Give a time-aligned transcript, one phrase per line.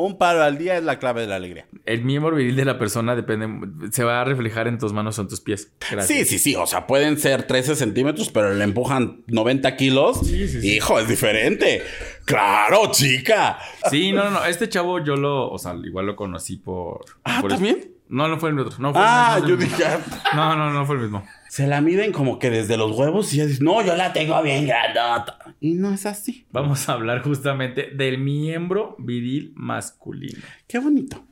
[0.00, 1.66] Un paro al día es la clave de la alegría.
[1.84, 3.48] El miembro viril de la persona depende,
[3.90, 5.72] se va a reflejar en tus manos o en tus pies.
[5.90, 6.06] Gracias.
[6.06, 6.54] Sí, sí, sí.
[6.54, 10.20] O sea, pueden ser 13 centímetros, pero le empujan 90 kilos.
[10.24, 10.76] Sí, sí, sí.
[10.76, 11.82] Hijo, es diferente.
[12.24, 13.58] Claro, chica.
[13.90, 14.44] Sí, no, no, no.
[14.44, 17.04] Este chavo yo lo, o sea, igual lo conocí por.
[17.24, 17.90] Ah, por- ¿también?
[18.08, 18.76] No, no fue el otro.
[18.78, 19.84] No fue Ah, no, no, yo dije.
[19.84, 19.98] ah,
[20.34, 21.24] No, no, no fue el mismo.
[21.48, 24.40] Se la miden como que desde los huevos y ya dices, no, yo la tengo
[24.42, 25.38] bien grandota.
[25.60, 26.46] Y no es así.
[26.50, 30.40] Vamos a hablar justamente del miembro viril masculino.
[30.66, 31.24] Qué bonito.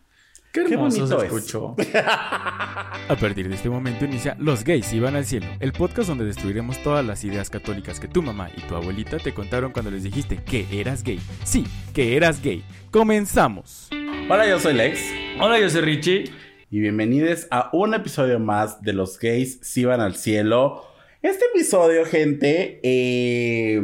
[0.52, 1.22] Qué bonito se es.
[1.24, 1.76] escuchó.
[1.94, 6.82] A partir de este momento inicia Los gays iban al cielo, el podcast donde destruiremos
[6.82, 10.42] todas las ideas católicas que tu mamá y tu abuelita te contaron cuando les dijiste
[10.42, 11.20] que eras gay.
[11.44, 12.64] Sí, que eras gay.
[12.90, 13.90] Comenzamos.
[14.30, 14.98] Hola, yo soy Lex.
[15.38, 16.24] Hola, yo soy Richie.
[16.68, 20.84] Y bienvenidos a un episodio más de Los gays si van al cielo.
[21.22, 23.80] Este episodio, gente, eh,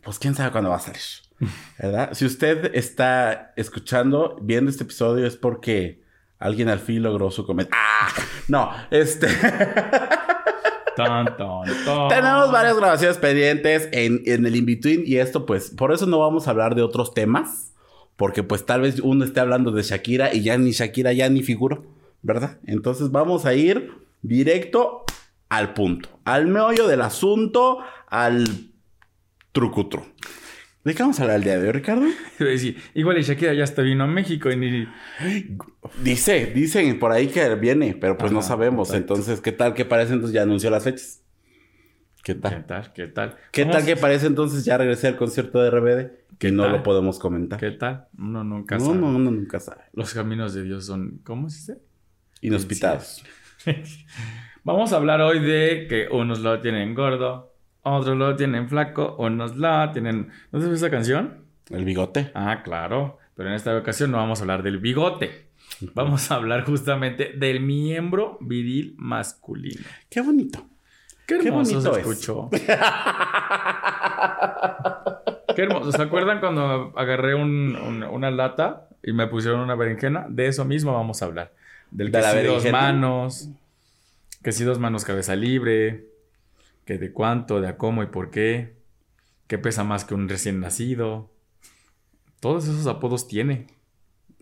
[0.00, 1.00] pues quién sabe cuándo va a salir.
[1.78, 2.10] ¿Verdad?
[2.12, 6.04] Si usted está escuchando, viendo este episodio, es porque
[6.38, 7.76] alguien al fin logró su cometido.
[7.76, 8.08] ¡Ah!
[8.46, 9.26] No, este.
[10.96, 16.46] Tenemos varias grabaciones pendientes en, en el in-between y esto pues, por eso no vamos
[16.46, 17.72] a hablar de otros temas,
[18.14, 21.42] porque pues tal vez uno esté hablando de Shakira y ya ni Shakira ya ni
[21.42, 21.84] figuro,
[22.24, 22.58] ¿verdad?
[22.66, 25.04] Entonces vamos a ir directo
[25.48, 28.44] al punto, al meollo del asunto, al
[29.52, 30.02] trucutru.
[30.84, 32.06] ¿De qué vamos a hablar el día de hoy, Ricardo?
[32.94, 34.86] Igual y Shakira ya hasta vino a México y ni...
[36.02, 38.92] Dice, dicen por ahí que viene, pero pues no Ajá, sabemos.
[38.92, 40.12] Entonces, ¿qué tal que parece?
[40.14, 41.22] Entonces ya anunció las fechas.
[42.22, 42.66] ¿Qué ¿Qué tal?
[42.66, 42.92] tal?
[42.92, 43.36] ¿Qué tal?
[43.52, 46.10] ¿Qué Vamos- tal que parece entonces ya regresé al concierto de RBD?
[46.38, 46.72] Que ¿Qué no tal?
[46.72, 47.60] lo podemos comentar.
[47.60, 48.08] ¿Qué tal?
[48.18, 48.98] Uno nunca No, sabe.
[48.98, 49.82] no, uno nunca sabe.
[49.92, 51.20] Los caminos de Dios son...
[51.24, 51.82] ¿Cómo se dice?
[52.44, 53.24] Inhospitados.
[54.64, 59.56] Vamos a hablar hoy de que unos lo tienen gordo, otros lo tienen flaco, unos
[59.56, 60.30] la tienen...
[60.52, 61.44] ¿No sabes esa canción?
[61.70, 62.30] El bigote.
[62.34, 63.18] Ah, claro.
[63.36, 65.48] Pero en esta ocasión no vamos a hablar del bigote.
[65.94, 69.82] Vamos a hablar justamente del miembro viril masculino.
[70.08, 70.66] Qué bonito.
[71.26, 72.18] Qué Qué hermoso se bonito es.
[72.20, 72.50] escuchó.
[75.54, 75.92] Qué hermoso.
[75.92, 80.26] ¿Se acuerdan cuando agarré un- un- una lata y me pusieron una berenjena?
[80.28, 81.52] De eso mismo vamos a hablar.
[81.94, 83.48] Del ¿De que la si dos manos,
[84.42, 86.08] que si dos manos cabeza libre,
[86.84, 88.74] que de cuánto, de a cómo y por qué,
[89.46, 91.30] que pesa más que un recién nacido.
[92.40, 93.68] Todos esos apodos tiene.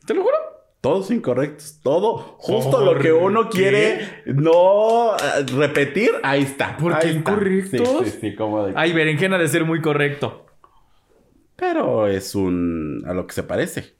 [0.07, 0.35] Te lo juro.
[0.81, 1.79] Todos incorrectos.
[1.83, 3.59] Todo, justo lo que ¿Por uno qué?
[3.59, 6.77] quiere no eh, repetir, ahí está.
[6.79, 7.31] ¿Por qué ahí está.
[7.33, 8.05] incorrectos?
[8.07, 10.47] Sí, sí, sí, como de- Ay, berenjena de ser muy correcto.
[11.55, 13.05] Pero es un...
[13.07, 13.95] a lo que se parece.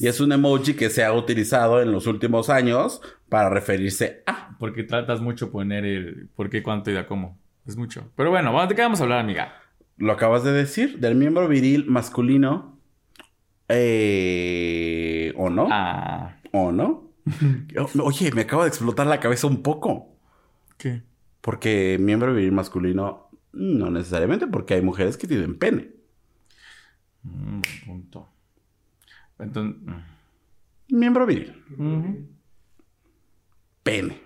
[0.00, 4.56] Y es un emoji que se ha utilizado en los últimos años para referirse a...
[4.58, 7.38] Porque tratas mucho poner el por qué, cuánto y de a cómo.
[7.66, 8.10] Es mucho.
[8.16, 9.52] Pero bueno, ¿de qué vamos a hablar, amiga?
[9.98, 12.78] Lo acabas de decir, del miembro viril masculino.
[13.68, 15.68] Eh, ¿O no?
[15.70, 16.34] Ah.
[16.50, 17.12] ¿O no?
[18.02, 20.16] Oye, me acaba de explotar la cabeza un poco.
[20.78, 21.02] ¿Qué?
[21.42, 25.90] Porque miembro viril masculino, no necesariamente, porque hay mujeres que tienen pene.
[27.22, 28.30] Mm, punto.
[29.40, 29.80] Entonces.
[30.88, 31.54] Miembro viril,
[33.82, 34.20] pene.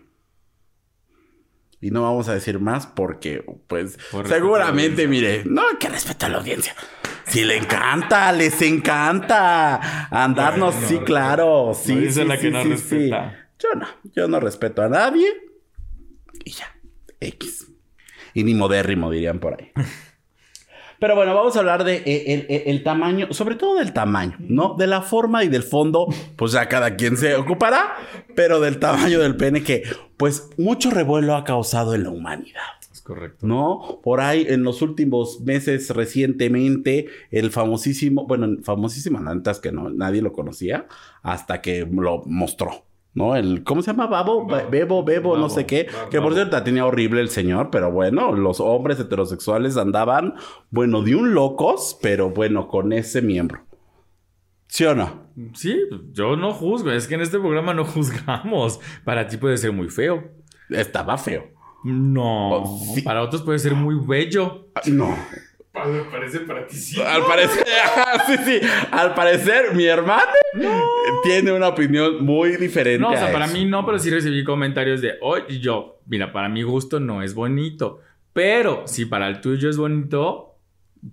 [1.81, 6.29] Y no vamos a decir más porque, pues, Por seguramente, mire, no, que respeto a
[6.31, 6.75] la audiencia.
[7.27, 11.73] Si le encanta, les encanta andarnos, Bueno, sí, no, claro.
[11.75, 13.31] Sí, sí, la que sí, no sí, respeta.
[13.31, 13.37] sí.
[13.59, 15.27] Yo no, yo no respeto a nadie.
[16.45, 16.75] Y ya,
[17.21, 17.71] X.
[18.33, 19.71] Y ni modérrimo, dirían por ahí.
[21.05, 24.37] Pero bueno, vamos a hablar de eh, el, el- el tamaño, sobre todo del tamaño,
[24.39, 24.75] ¿no?
[24.79, 27.93] De la forma y del fondo, pues ya cada quien se ocupará,
[28.35, 29.83] pero del tamaño del pene que,
[30.17, 32.63] pues, mucho revuelo ha causado en la humanidad.
[32.91, 33.47] Es correcto.
[33.47, 34.01] ¿No?
[34.03, 39.91] Por ahí en los últimos meses recientemente, el famosísimo, bueno, famosísimo, no, antes que no,
[39.91, 40.87] nadie lo conocía,
[41.23, 42.87] hasta que lo mostró.
[43.15, 43.37] ¿No?
[43.37, 44.09] El, ¿Cómo se llama?
[44.09, 44.69] Babo, Babo.
[44.71, 45.89] Bebo, Bebo, no sé qué.
[45.93, 46.11] Babo.
[46.11, 50.35] Que por cierto tenía horrible el señor, pero bueno, los hombres heterosexuales andaban,
[50.71, 53.61] bueno, de un locos, pero bueno, con ese miembro.
[54.67, 55.29] ¿Sí o no?
[55.55, 55.79] Sí,
[56.11, 56.91] yo no juzgo.
[56.91, 58.81] Es que en este programa no juzgamos.
[59.05, 60.33] Para ti puede ser muy feo.
[60.69, 61.45] Estaba feo.
[61.85, 62.63] No.
[62.63, 63.03] Oh, sí.
[63.03, 64.69] Para otros puede ser muy bello.
[64.75, 64.81] Ah,
[65.75, 66.11] No.
[66.11, 67.01] Parece para ti sí.
[67.03, 67.67] Al parecer,
[68.27, 68.61] sí, sí.
[68.93, 70.29] Al parecer, mi hermana
[71.25, 73.01] tiene una opinión muy diferente.
[73.01, 73.55] No, o sea, a para eso.
[73.55, 77.35] mí no, pero sí recibí comentarios de, oye, yo, mira, para mi gusto no es
[77.35, 78.01] bonito.
[78.33, 80.57] Pero si para el tuyo es bonito,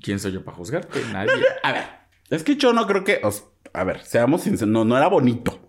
[0.02, 1.00] ¿quién soy yo para juzgarte?
[1.12, 1.32] Nadie.
[1.64, 1.84] A ver,
[2.30, 3.20] es que yo no creo que.
[3.24, 5.60] os- a ver, seamos sinceros, no, no era bonito.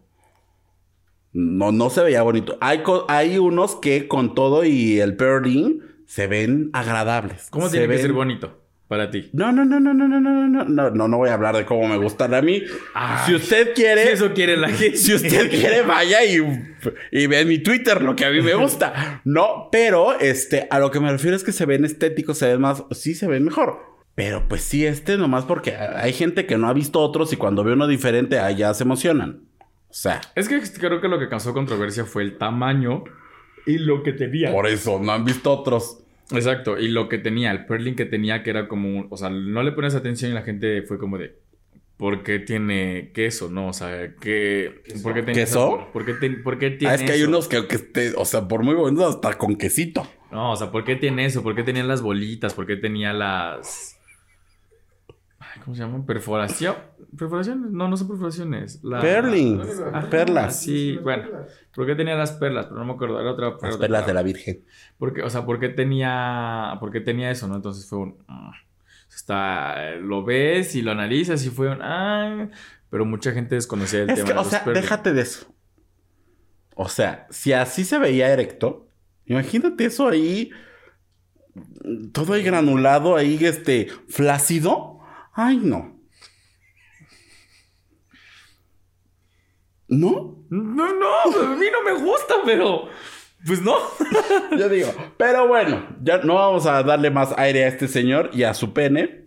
[1.32, 2.58] No, no se veía bonito.
[2.60, 7.48] Hay, hay unos que con todo y el pearling se ven agradables.
[7.50, 8.61] ¿Cómo Se tiene que ven- ser bonito?
[8.92, 9.30] Para ti.
[9.32, 11.64] No, no, no, no, no, no, no, no, no, no, no voy a hablar de
[11.64, 12.62] cómo me gustan a mí.
[12.92, 13.20] Ay.
[13.24, 14.98] si usted quiere, Si eso quiere la gente.
[14.98, 16.36] si usted quiere, vaya y,
[17.10, 19.22] y ve en mi Twitter lo que a mí me gusta.
[19.24, 22.60] No, pero este, a lo que me refiero es que se ven estéticos, se ven
[22.60, 23.78] más, sí se ven mejor.
[24.14, 27.64] Pero pues sí, este nomás porque hay gente que no ha visto otros y cuando
[27.64, 29.44] ve uno diferente, ah, ya se emocionan.
[29.88, 33.04] O sea, Es que creo que lo que causó controversia fue el tamaño
[33.64, 34.52] y lo que tenía.
[34.52, 36.01] por eso no han visto otros.
[36.36, 39.30] Exacto, y lo que tenía, el perling que tenía, que era como, un- o sea,
[39.30, 41.36] no le pones atención y la gente fue como de,
[41.96, 43.50] ¿por qué tiene queso?
[43.50, 45.88] No, o sea, ¿qué, ¿por qué tiene ¿Queso?
[45.92, 48.24] ¿Por qué, te- por qué tiene Ah, es que hay unos que, que este, o
[48.24, 50.06] sea, por muy bonitos, hasta con quesito.
[50.30, 51.42] No, o sea, ¿por qué tiene eso?
[51.42, 52.54] ¿Por qué tenía las bolitas?
[52.54, 53.91] ¿Por qué tenía las...
[55.64, 56.06] ¿Cómo se llaman?
[56.06, 56.74] Perforación.
[57.16, 57.70] ¿Perforaciones?
[57.70, 58.82] No, no son perforaciones.
[58.82, 59.00] La...
[59.00, 59.60] Perling,
[59.92, 60.60] Ah, perlas.
[60.60, 61.24] Sí, bueno.
[61.74, 62.66] ¿Por qué tenía las perlas?
[62.66, 63.20] Pero no me acuerdo.
[63.20, 63.48] Era otra...
[63.48, 64.64] era Las otra perlas de la Virgen.
[64.98, 67.56] Porque, o sea, ¿por qué tenía, por qué tenía eso, no?
[67.56, 68.18] Entonces fue un...
[68.28, 68.52] ah,
[69.14, 71.80] Está, lo ves y lo analizas y fue un...
[71.82, 72.48] Ah,
[72.88, 74.82] pero mucha gente desconocía el Es tema que, de o sea, Perling.
[74.82, 75.54] déjate de eso.
[76.74, 78.88] O sea, si así se veía erecto,
[79.26, 80.50] imagínate eso ahí,
[82.12, 84.91] todo ahí granulado, ahí este, flácido.
[85.32, 85.98] Ay, no.
[89.88, 90.44] ¿No?
[90.48, 92.88] No, no, a mí no me gusta, pero...
[93.44, 93.74] Pues no.
[94.58, 98.44] Yo digo, pero bueno, ya no vamos a darle más aire a este señor y
[98.44, 99.24] a su pene.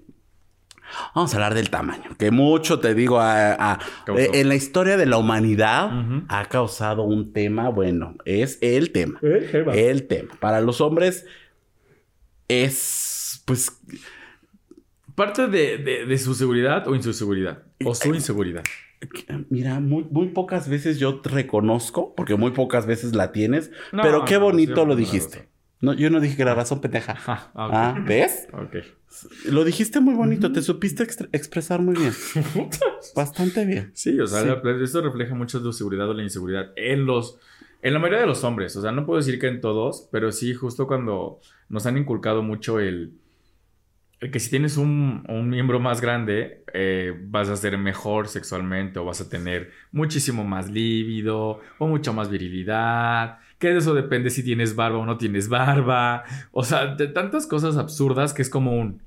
[1.14, 4.22] Vamos a hablar del tamaño, que mucho te digo, a- a- Causó.
[4.22, 5.90] eh, en la historia de la humanidad
[6.30, 9.20] ha causado un tema, bueno, es el tema.
[9.22, 10.34] El tema.
[10.40, 11.26] Para los hombres
[12.48, 13.82] es, pues,
[15.16, 17.64] Parte de, de- de su seguridad o inseguridad.
[17.84, 18.64] O su inseguridad.
[19.50, 24.02] mira, muy, muy pocas veces yo te reconozco, porque muy pocas veces la tienes, No,
[24.04, 25.48] pero qué bonito lo dijiste.
[25.82, 27.16] No, yo no dije que era razón pendeja.
[27.28, 27.94] Ah, ah.
[27.98, 28.48] Ah, ¿ves?
[28.54, 28.76] Ok.
[29.52, 32.14] Lo dijiste muy bonito, te supiste expresar muy bien.
[33.16, 33.92] Bastante bien.
[33.94, 34.48] Sí, o sea, Sí.
[34.48, 37.38] la- eso refleja mucho la seguridad o la inseguridad en los...
[37.82, 40.32] En la mayoría de los hombres, o sea, no puedo decir que en todos, pero
[40.32, 41.40] sí justo cuando
[41.70, 43.14] nos han inculcado mucho el
[44.20, 49.22] que si tienes un, miembro más grande, eh, vas a ser mejor sexualmente o vas
[49.22, 54.76] a tener muchísimo más líbido o mucha más virilidad, que de eso depende si tienes
[54.76, 59.02] barba o no tienes barba, o sea, de tantas cosas absurdas que es como un...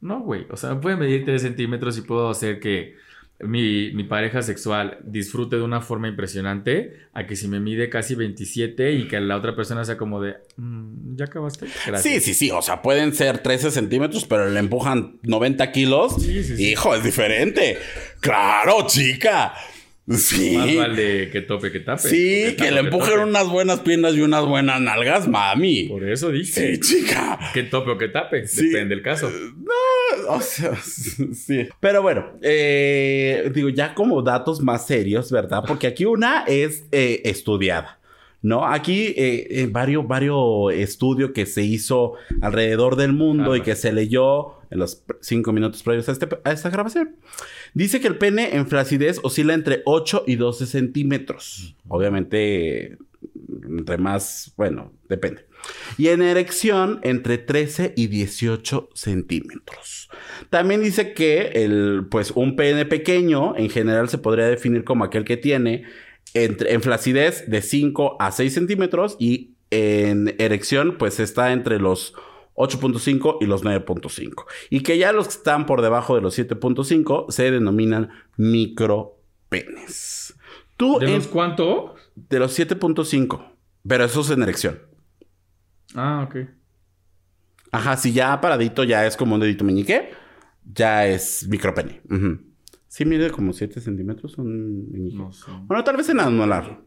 [0.00, 2.96] No, güey, o sea, me puede medir 3 centímetros y puedo hacer que
[3.42, 8.14] mi, mi pareja sexual disfrute de una forma impresionante a que si me mide casi
[8.14, 11.66] 27 y que la otra persona sea como de, "Mm, ¿ya acabaste?
[11.86, 12.02] Gracias.
[12.02, 12.50] Sí, sí, sí.
[12.50, 16.16] O sea, pueden ser 13 centímetros, pero le empujan 90 kilos.
[16.20, 16.70] Sí, sí, sí.
[16.72, 17.78] Hijo, es diferente.
[18.20, 19.54] Claro, chica.
[20.10, 20.56] Sí.
[20.56, 22.02] Más vale que tope que tape.
[22.08, 25.84] sí, que tape, le empujen unas buenas piernas y unas buenas nalgas, mami.
[25.84, 26.76] Por eso dije.
[26.76, 27.38] Sí, chica.
[27.54, 28.46] Que tope o que tape.
[28.46, 28.68] Sí.
[28.68, 29.30] Depende del caso.
[29.30, 31.68] No, o sea, sí.
[31.78, 35.62] Pero bueno, eh, digo, ya como datos más serios, ¿verdad?
[35.66, 37.98] Porque aquí una es eh, estudiada.
[38.42, 38.66] ¿No?
[38.66, 43.92] Aquí eh, eh, varios, varios estudios que se hizo alrededor del mundo y que se
[43.92, 47.16] leyó en los cinco minutos previos a, este- a esta grabación.
[47.74, 51.76] Dice que el pene en flacidez oscila entre 8 y 12 centímetros.
[51.88, 52.96] Obviamente,
[53.68, 55.46] entre más, bueno, depende.
[55.98, 60.08] Y en erección, entre 13 y 18 centímetros.
[60.48, 65.24] También dice que el, pues, un pene pequeño, en general, se podría definir como aquel
[65.24, 65.84] que tiene
[66.32, 72.14] entre, en flacidez de 5 a 6 centímetros y en erección, pues está entre los
[72.60, 74.44] 8.5 y los 9.5.
[74.70, 80.34] Y que ya los que están por debajo de los 7.5 se denominan micropenes.
[80.76, 81.94] Tú ¿De en- los cuánto?
[82.14, 83.44] de los 7.5,
[83.86, 84.78] pero eso es en erección.
[85.94, 86.36] Ah, ok.
[87.72, 90.10] Ajá, si ya paradito ya es como un dedito meñique,
[90.64, 92.00] ya es micropene.
[92.10, 92.40] Ujú.
[92.88, 94.90] Sí, mide como 7 centímetros un.
[95.16, 95.50] No sé.
[95.66, 96.80] Bueno, tal vez en anular.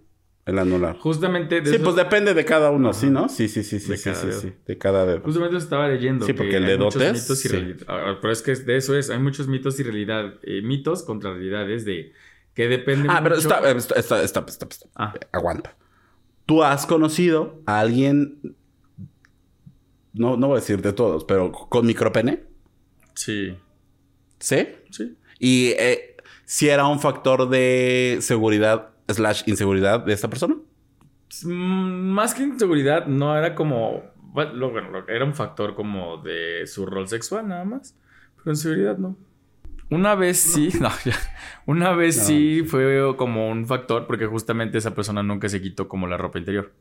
[0.46, 0.98] El anular.
[0.98, 3.00] Justamente de Sí, eso- pues depende de cada uno, Ajá.
[3.00, 3.30] ¿sí, no?
[3.30, 4.42] Sí, sí, sí, sí, De sí, cada sí, dedo.
[4.42, 5.22] sí, de cada dedo.
[5.22, 6.26] Justamente eso estaba leyendo.
[6.26, 7.48] Sí, que porque el mitos y sí.
[7.48, 9.10] realidad- ah, Pero es que de eso es.
[9.10, 10.34] Hay muchos mitos y realidad.
[10.44, 12.12] eh, mitos contra realidades de
[12.54, 14.88] que depende Ah, pero está, eh, está, está, está, está, está.
[14.96, 15.14] Ah.
[15.32, 15.78] Aguanta.
[16.46, 18.56] ¿Tú has conocido a alguien,
[20.14, 22.44] no, no voy a decir de todos, pero con micropene?
[23.16, 23.56] Sí.
[24.40, 24.68] ¿Sí?
[24.92, 25.16] Sí.
[25.40, 30.56] Y eh, si era un factor de seguridad slash inseguridad de esta persona.
[31.44, 34.04] Mm, Más que inseguridad, no era como.
[34.16, 34.72] Bueno,
[35.08, 37.98] era un factor como de su rol sexual, nada más.
[38.38, 39.16] Pero inseguridad no.
[39.90, 41.16] Una vez sí, no, ya.
[41.66, 42.24] Una vez No.
[42.24, 46.40] sí fue como un factor, porque justamente esa persona nunca se quitó como la ropa
[46.40, 46.74] interior.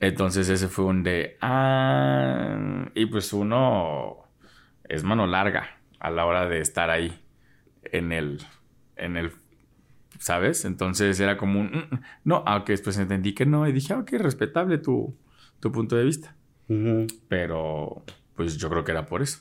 [0.00, 1.36] Entonces ese fue un de.
[1.40, 2.88] Ah.
[2.94, 4.18] Y pues uno.
[4.88, 7.18] es mano larga a la hora de estar ahí
[7.84, 8.40] en el,
[8.96, 9.32] en el,
[10.18, 10.64] ¿sabes?
[10.64, 12.00] Entonces era como un, "Mm, mm".
[12.24, 15.16] no, aunque después entendí que no y dije, "Ah, ok, respetable tu,
[15.60, 16.36] tu punto de vista.
[17.28, 18.02] Pero,
[18.36, 19.40] pues yo creo que era por eso,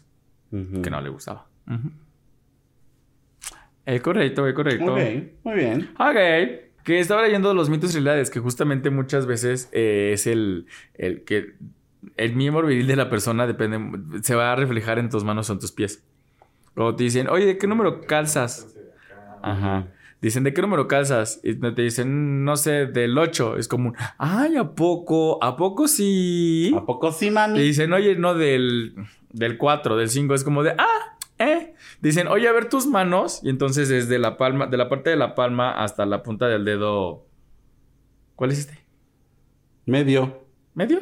[0.82, 1.48] que no le gustaba.
[1.68, 1.92] Ujú.
[3.86, 4.94] Es correcto, es correcto.
[4.94, 5.00] Ok,
[5.44, 5.90] muy bien.
[6.00, 6.16] Ok.
[6.84, 11.24] Que estaba leyendo los mitos y realidades, que justamente muchas veces eh, es el, el
[11.24, 11.56] que
[12.18, 13.80] el miembro viril de la persona depende,
[14.22, 16.04] se va a reflejar en tus manos o en tus pies.
[16.76, 18.76] Luego te dicen, oye, ¿de qué número calzas?
[19.42, 19.88] Ajá.
[20.24, 21.42] Dicen, ¿de qué número calzas?
[21.44, 23.58] Y te dicen, no sé, del 8.
[23.58, 25.44] Es como, ay, ¿a poco?
[25.44, 26.74] ¿A poco sí?
[26.78, 27.60] ¿A poco sí, Te mami?
[27.60, 28.96] dicen, oye, no, del,
[29.34, 30.34] del 4, del 5.
[30.34, 31.74] Es como de, ah, eh.
[32.00, 33.42] Dicen, oye, a ver tus manos.
[33.44, 36.64] Y entonces desde la palma, de la parte de la palma hasta la punta del
[36.64, 37.26] dedo.
[38.38, 38.80] ¿Cuál es este?
[39.86, 40.46] Medio.
[40.74, 41.02] ¿Medio?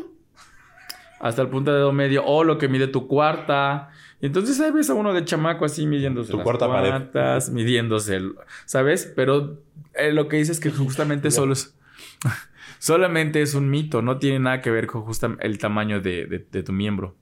[1.19, 2.25] Hasta el punta del dedo medio.
[2.25, 3.89] O lo que mide tu cuarta.
[4.21, 6.89] Y entonces ahí ves a uno de chamaco así midiéndose Tu las cuarta pared.
[6.89, 8.35] cuartas, midiéndose el,
[8.65, 9.11] ¿sabes?
[9.15, 9.61] Pero
[9.95, 11.75] eh, lo que dices es que justamente solo es,
[12.79, 16.45] solamente es un mito, no tiene nada que ver con justa- el tamaño de, de-
[16.51, 17.15] de tu miembro.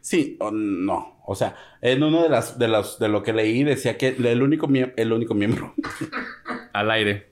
[0.00, 1.20] Sí, o no.
[1.24, 4.42] O sea, en uno de las, de las, de lo que leí decía que el
[4.42, 5.74] único, el único miembro,
[6.72, 7.30] Al aire.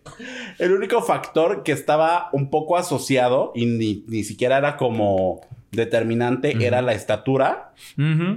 [0.59, 5.41] el único factor que estaba un poco asociado y ni, ni siquiera era como
[5.73, 7.73] determinante era la estatura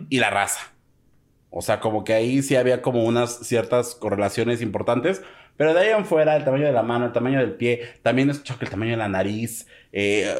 [0.10, 0.74] y la raza.
[1.50, 5.22] O sea, como que ahí sí había como unas ciertas correlaciones importantes.
[5.56, 8.32] Pero de ahí en fuera, el tamaño de la mano, el tamaño del pie, también
[8.32, 9.68] escucho que el tamaño de la nariz.
[9.92, 10.34] Eh,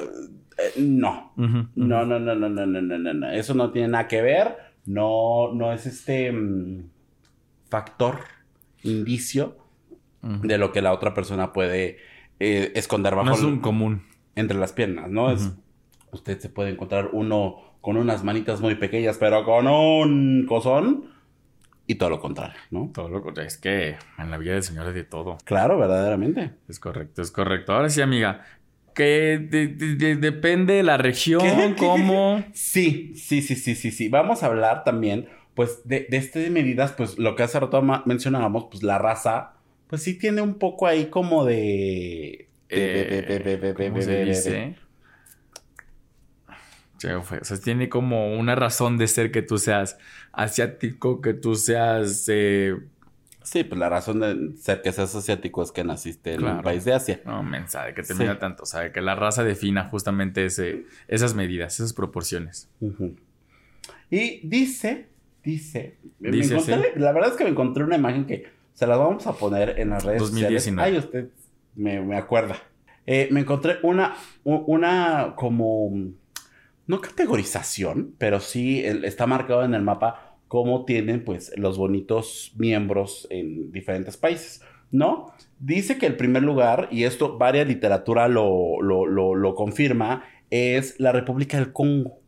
[0.58, 1.32] eh, no.
[1.38, 1.70] Uh -huh.
[1.76, 2.06] no.
[2.06, 4.58] No, no, no, no, no, no, no, Eso no tiene nada que ver.
[4.86, 6.90] No, no es este mm,
[7.70, 8.20] factor,
[8.82, 9.58] indicio
[10.22, 11.98] de lo que la otra persona puede
[12.40, 13.30] eh, esconder bajo.
[13.30, 14.04] No es un común.
[14.36, 15.30] Entre las piernas, ¿no?
[15.32, 15.52] Es
[16.14, 21.06] usted se puede encontrar uno con unas manitas muy pequeñas, pero con un cosón
[21.86, 22.90] y todo lo contrario, ¿no?
[22.94, 23.48] Todo lo contrario.
[23.50, 25.38] Es que en la vida del Señor hay de todo.
[25.44, 26.52] Claro, verdaderamente.
[26.70, 27.74] Es correcto, es correcto.
[27.74, 28.46] Ahora sí, amiga.
[28.96, 31.42] Que de- de- de- depende de la región,
[31.78, 32.44] cómo.
[32.54, 34.08] Sí, sí, sí, sí, sí, sí.
[34.08, 37.82] Vamos a hablar también, pues, de, de este de medidas, pues, lo que hace rato
[38.06, 39.54] mencionábamos, pues, la raza,
[39.88, 42.48] pues, sí tiene un poco ahí como de...
[42.70, 44.76] de- de- de- de- de- de- ¿Cómo de- se de- de- dice?
[47.04, 49.98] Che, fue- O sea, tiene como una razón de ser que tú seas
[50.32, 52.26] asiático, que tú seas.
[52.30, 52.76] eh,
[53.46, 56.56] Sí, pues, la razón de ser que seas asiático es que naciste en Claro.
[56.58, 57.20] un país de Asia.
[57.26, 58.20] no, mensa, de que te Sí.
[58.20, 58.64] mira tanto.
[58.64, 62.70] O sea, que la raza defina justamente ese, esas medidas, esas proporciones.
[64.10, 65.08] Y dice,
[65.44, 69.28] dice, me encontré- la verdad es que me encontré una imagen que se las vamos
[69.28, 70.60] a poner en las redes 2019.
[70.60, 70.86] sociales.
[70.94, 71.28] Ay, usted
[71.76, 72.56] me, me acuerda.
[73.06, 75.92] Eh, me encontré una, una como,
[76.88, 82.54] no categorización, pero sí el- está marcado en el mapa cómo tienen pues los bonitos
[82.58, 84.62] miembros en diferentes países,
[84.92, 85.28] ¿no?
[85.60, 91.00] Dice que el primer lugar, y esto varias literatura lo, lo, lo, lo confirma, es
[91.00, 92.20] la República del Congo.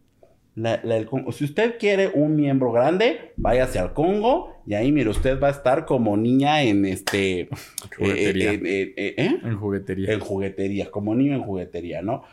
[0.55, 1.33] La- la del Congo.
[1.33, 5.51] Si usted quiere un miembro grande, váyase al Congo y ahí, mire, usted va a
[5.51, 7.50] estar como niña en este...
[7.97, 8.53] Juguetería.
[8.53, 10.13] eh, eh, eh, eh, en juguetería.
[10.13, 12.24] En juguetería, como niño en juguetería, ¿no?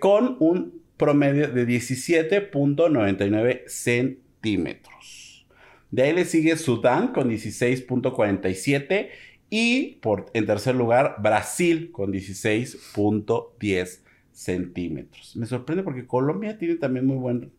[0.00, 5.46] Con un promedio de 17.99 centímetros.
[5.90, 9.08] De ahí le sigue Sudán con 16.47
[9.50, 15.34] y por, en tercer lugar Brasil con 16.10 centímetros.
[15.36, 17.50] Me sorprende porque Colombia tiene también muy buen,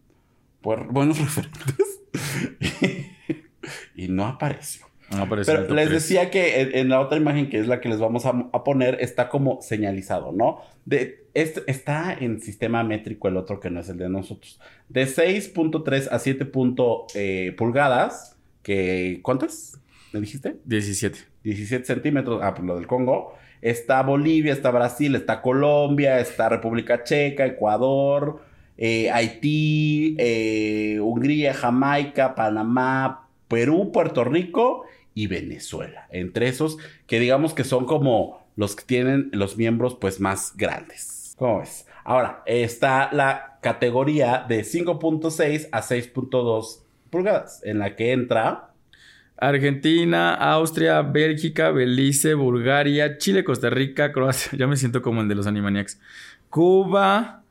[0.63, 1.99] buen- buenos referentes
[3.95, 4.85] y no apareció.
[5.15, 7.99] No Pero les decía que en, en la otra imagen, que es la que les
[7.99, 10.61] vamos a, a poner, está como señalizado, ¿no?
[10.85, 14.59] De, este- está en sistema métrico el otro que no es el de nosotros.
[14.89, 19.79] De 6.3 a 7 punto, eh, pulgadas, que ¿cuántas?
[20.13, 20.55] ¿Me dijiste?
[20.65, 21.19] 17.
[21.43, 23.33] 17 centímetros, ah, pues lo del Congo.
[23.61, 28.41] Está Bolivia, está Brasil, está Colombia, está República Checa, Ecuador,
[28.77, 36.07] eh, Haití, eh, Hungría, Jamaica, Panamá, Perú, Puerto Rico y Venezuela.
[36.11, 36.77] Entre esos
[37.07, 41.33] que digamos que son como los que tienen los miembros pues más grandes.
[41.37, 41.87] ¿Cómo ves?
[42.03, 48.71] Ahora, está la categoría de 5.6 a 6.2 pulgadas, en la que entra
[49.37, 54.51] Argentina, Austria, Bélgica, Belice, Bulgaria, Chile, Costa Rica, Croacia.
[54.57, 55.99] Ya me siento como el de los Animaniacs.
[56.49, 57.43] Cuba,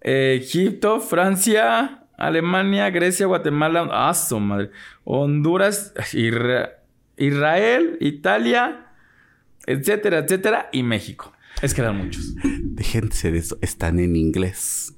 [0.00, 4.70] eh, Egipto, Francia, Alemania, Grecia, Guatemala, ah, su madre.
[5.04, 6.77] Honduras, Isra-
[7.18, 8.86] Israel, Italia,
[9.66, 11.32] etcétera, etcétera, y México.
[11.62, 12.34] Es que eran muchos.
[12.44, 14.94] Déjense de eso, están en inglés.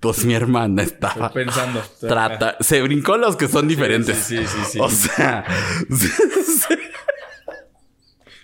[0.00, 1.32] Pues mi hermana Estoy estaba.
[1.32, 1.80] pensando.
[2.00, 4.16] Trata, se brincó los que son diferentes.
[4.16, 4.78] Sí, sí, sí, sí.
[4.80, 5.44] O sea,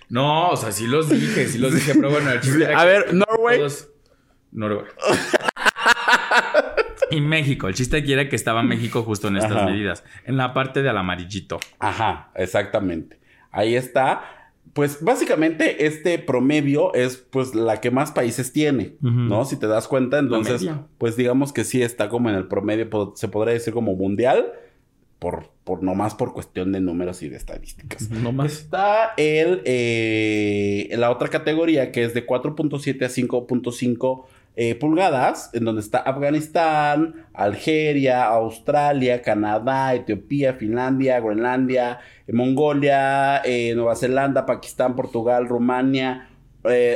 [0.09, 2.85] No, o sea, sí los dije, sí los dije, pero bueno, el chiste era a
[2.85, 3.57] ver, Norway.
[3.59, 3.89] todos-
[4.51, 4.89] Noruega.
[7.11, 7.67] Y México.
[7.67, 9.65] El chiste aquí era que estaba México justo en estas Ajá.
[9.65, 10.03] medidas.
[10.25, 11.59] En la parte del amarillito.
[11.79, 13.19] Ajá, exactamente.
[13.51, 14.21] Ahí está.
[14.73, 18.95] Pues básicamente este promedio es pues la que más países tiene.
[19.01, 19.43] ¿no?
[19.45, 23.27] Si te das cuenta, entonces pues digamos que sí está como en el promedio, se
[23.27, 24.53] podría decir como mundial,
[25.17, 28.09] por, por nomás por cuestión de números y de estadísticas.
[28.09, 28.53] No más.
[28.53, 34.25] Está el, eh, la otra categoría que es de 4.7 a 5.5
[34.55, 43.73] eh, pulgadas, en donde está Afganistán, Algeria, Australia, Canadá, Etiopía, Finlandia, Groenlandia, eh, Mongolia, eh,
[43.75, 46.29] Nueva Zelanda, Pakistán, Portugal, Rumania,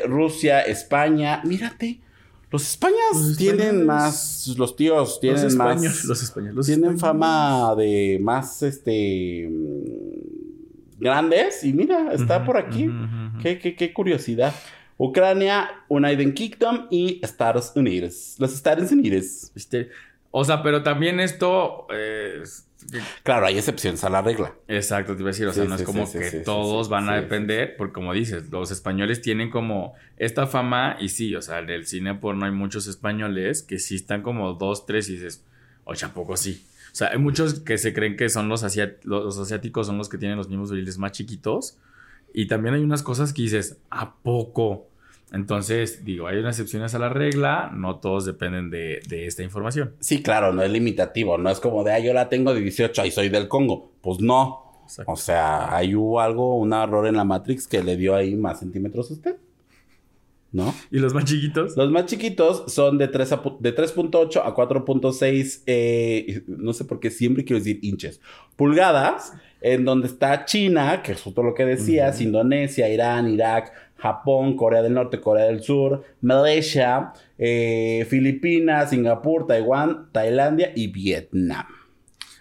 [0.06, 1.42] Rusia, España.
[1.46, 2.02] Mírate,
[2.52, 6.06] los Españas Los tienen más, los tíos tienen los más...
[6.06, 6.66] Los españoles.
[6.68, 7.02] tienen españoles.
[7.02, 9.50] fama de más, este,
[11.00, 11.64] grandes.
[11.64, 12.92] Y mira, está por aquí.
[13.42, 14.54] Qué, qué, qué curiosidad.
[14.98, 18.36] Ucrania, United Kingdom y Estados Unidos.
[18.40, 19.52] Los Estados Unidos.
[19.56, 19.90] Este,
[20.32, 21.88] O sea, pero también esto.
[21.94, 22.44] eh,
[23.24, 24.54] Claro, hay excepciones a la regla.
[24.68, 26.90] Exacto, te iba a decir, o sea, Sí, no sí, es como sí, que todos
[26.90, 31.42] van a depender, porque como dices, los españoles tienen como esta fama, y sí, o
[31.42, 35.14] sea, en el cine porno hay muchos españoles que sí están como dos, tres, y
[35.14, 35.46] dices,
[35.86, 36.62] oye, ¿a poco sí?
[36.92, 40.10] O sea, hay muchos que se creen que son los, asiat- los asiáticos, son los
[40.10, 41.78] que tienen los mismos viriles más chiquitos,
[42.34, 44.88] y también hay unas cosas que dices, ¿a poco?
[45.32, 49.96] Entonces, digo, hay unas excepciones a la regla, no todos dependen de, de esta información.
[50.00, 51.40] Sí, claro, no es limitativo.
[51.40, 53.94] No es como de, ah, yo la tengo de 18 y soy del Congo.
[54.02, 54.64] Pues no.
[54.84, 55.12] Exacto.
[55.12, 58.60] O sea, ahí hubo algo, un error en la Matrix que le dio ahí más
[58.60, 59.38] centímetros a usted.
[60.52, 60.72] ¿No?
[60.92, 61.76] ¿Y los más chiquitos?
[61.76, 67.00] Los más chiquitos son de 3 a de 3.8 a 4.6, eh, no sé por
[67.00, 68.22] qué siempre quiero decir inches,
[68.56, 74.58] pulgadas, en donde está China, que es justo lo que decías, Indonesia, Irán, Irak, Japón,
[74.58, 81.66] Corea del Norte, Corea del Sur, Malaysia, eh, Filipinas, Singapur, Taiwán, Tailandia y Vietnam.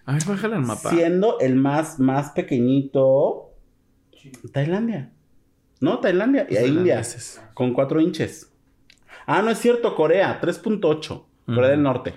[0.04, 0.90] A ver, bájale al mapa.
[0.90, 3.52] Siendo el más, más pequeñito,
[4.52, 5.12] Tailandia.
[5.80, 6.62] No, Tailandia y India.
[6.62, 7.40] Tailandeses.
[7.54, 8.52] Con 4 inches.
[9.26, 11.24] Ah, no es cierto, Corea, 3.8.
[11.46, 12.14] Corea del Norte.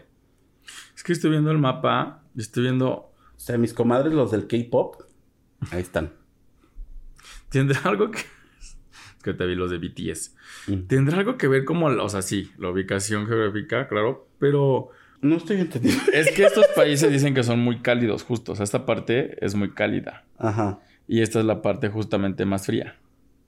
[0.95, 3.11] Es que estoy viendo el mapa y estoy viendo.
[3.35, 4.95] O sea, mis comadres, los del K-pop,
[5.71, 6.13] ahí están.
[7.49, 8.19] ¿Tendrá algo que.?
[9.17, 10.35] Es que te vi los de BTS.
[10.67, 10.81] Mm.
[10.87, 11.87] ¿Tendrá algo que ver como.
[11.87, 14.27] O sea, sí, la ubicación geográfica, claro.
[14.39, 14.89] Pero
[15.21, 16.03] No estoy entendiendo.
[16.13, 18.51] es que estos países dicen que son muy cálidos, justo.
[18.51, 20.25] O sea, esta parte es muy cálida.
[20.37, 22.97] Ajá, Y esta es la parte justamente más fría.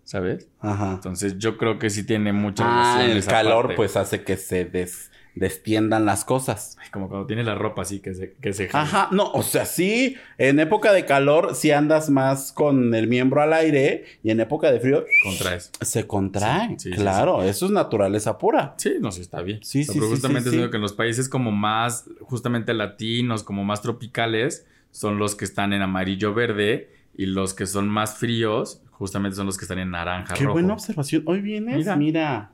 [0.03, 0.47] ¿Sabes?
[0.61, 0.93] ajá.
[0.93, 3.75] Entonces yo creo que sí tiene mucha Ah, relación el esa calor parte.
[3.75, 6.77] pues hace que se des- destiendan las cosas.
[6.81, 8.69] Ay, Como cuando tienes la ropa así que se, que se.
[8.73, 13.41] Ajá, no, o sea, sí, en época de calor sí andas más con el miembro
[13.41, 15.71] al aire y en época de frío Contraes.
[15.81, 16.69] se contrae.
[16.69, 18.73] Sí, sí, sí, claro, eso es naturaleza pura.
[18.77, 19.59] Sí, no sé, está bien.
[19.63, 23.43] Sí, O sea, sí, pero justamente lo que en los países como más, justamente latinos,
[23.43, 28.15] como más tropicales, son los que están en amarillo verde y los que son más
[28.17, 30.53] fríos, justamente son los que están en naranja Qué rojo.
[30.53, 31.23] buena observación.
[31.25, 31.95] Hoy vienes, mira.
[31.95, 32.51] Mira.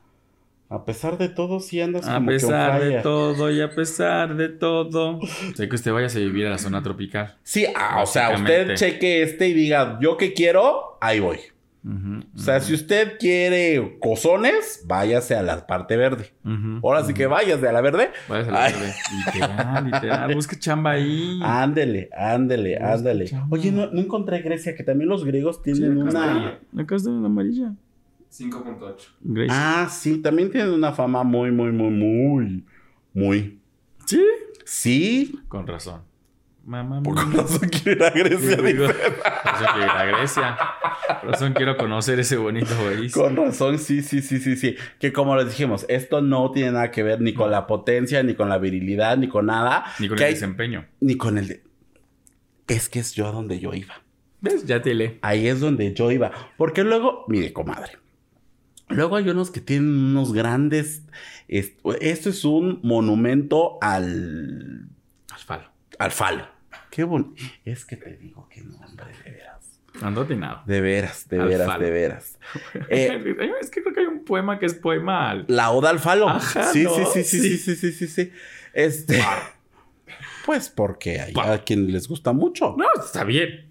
[0.73, 4.35] A pesar de todo, sí andas A como que pesar de todo y a pesar
[4.35, 5.19] de todo.
[5.53, 7.37] Sé que usted vaya a vivir a la zona tropical.
[7.43, 11.37] Sí, ah, o sea, usted cheque este y diga, yo qué quiero, ahí voy.
[11.85, 16.31] O sea, si usted quiere cozones, váyase a la parte verde.
[16.81, 18.09] Ahora sí que váyase a la verde.
[18.27, 18.73] Váyase a la Ay.
[18.73, 18.93] verde.
[19.33, 20.33] Literal, literal.
[20.33, 21.39] Busque chamba ahí.
[21.43, 23.25] Ándele, ándele, ándele.
[23.25, 23.47] chamba.
[23.51, 26.19] Oye, no, no encontré Grecia, que también los griegos Sí, tienen está.
[26.19, 26.59] una...
[26.75, 27.73] En la amarilla.
[28.33, 28.95] 5.8.
[29.21, 29.49] Grace.
[29.51, 32.65] Ah, sí, también tienen una fama muy, muy, muy, muy,
[33.13, 33.59] muy.
[34.05, 34.21] Sí.
[34.65, 36.01] Sí, Con razón.
[36.65, 37.41] Mamá por mía.
[37.41, 38.55] razón quiero ir a Grecia.
[38.55, 38.85] Sí, digo.
[38.87, 40.57] Por eso quiero ir a Grecia.
[41.21, 43.13] Por razón quiero conocer ese bonito país.
[43.13, 44.75] Con razón, sí, sí, sí, sí, sí.
[44.99, 48.33] Que como les dijimos, esto no tiene nada que ver ni con la potencia, ni
[48.33, 49.83] con la virilidad, ni con nada.
[49.99, 50.85] Ni con Que el hay- desempeño.
[51.01, 51.47] Ni con el...
[51.49, 51.63] de-
[52.67, 53.95] Es que es yo a donde yo iba.
[54.39, 54.65] ¿Ves?
[54.65, 55.19] Ya te lee.
[55.21, 56.31] Ahí es donde yo iba.
[56.57, 57.97] Porque luego, mire, comadre.
[58.89, 61.03] Luego hay unos que tienen unos grandes.
[61.47, 64.87] es- Esto es un monumento al.
[65.99, 66.47] Al falo.
[66.89, 67.33] Qué bonito.
[67.65, 69.79] Es que te digo que no, hombre, de veras.
[70.01, 70.61] Ando atinado.
[70.65, 71.83] De veras, de Al veras, falo.
[71.85, 72.39] de veras.
[72.89, 75.45] Eh, es que creo que hay un poema que es poema al.
[75.47, 76.27] la oda al falo.
[76.29, 76.93] Ajá, sí, ¿no?
[76.95, 77.57] sí, sí, sí, sí, Sí.
[77.57, 78.31] sí, sí, sí, sí.
[78.73, 79.21] Este.
[80.45, 81.53] Pues porque hay Pa.
[81.53, 82.75] a quien les gusta mucho.
[82.77, 83.65] No, está bien.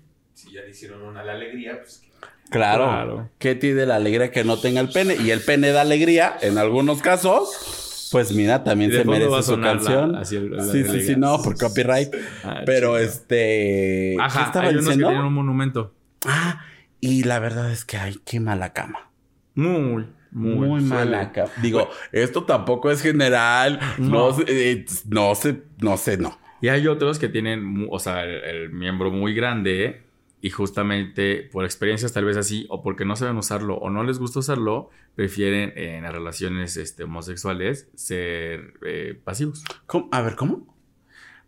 [0.52, 2.10] Si ya le hicieron una la alegría, pues que-
[2.50, 2.84] Claro.
[2.84, 3.30] Claro.
[3.38, 5.16] ¿Qué tiene la alegría que no tenga el pene?
[5.16, 8.08] Y el pene da alegría en algunos casos.
[8.12, 10.14] Pues mira, también se merece su la- canción.
[10.14, 12.14] así el- la sí, sí, sí, no, por copyright.
[12.44, 14.14] Ah, Pero este.
[14.14, 15.08] ¿qué Ajá, estaba hay unos que diciendo?
[15.08, 15.94] tienen un monumento.
[16.26, 16.60] Ah,
[17.00, 19.10] y la verdad es que ay, qué mala cama.
[19.54, 21.48] Muy, muy, mala cama.
[21.62, 23.80] Digo, esto tampoco es general.
[23.96, 24.34] No, No.
[24.34, 26.38] sé, eh, no sé, no sé, no.
[26.60, 30.02] Y hay otros que tienen, o sea, el, el miembro muy grande
[30.44, 34.18] y justamente por experiencias tal vez así o porque no saben usarlo o no les
[34.18, 39.64] gusta usarlo, prefieren en las relaciones este, homosexuales ser eh, pasivos.
[39.86, 40.08] ¿Cómo?
[40.10, 40.76] A ver, ¿cómo?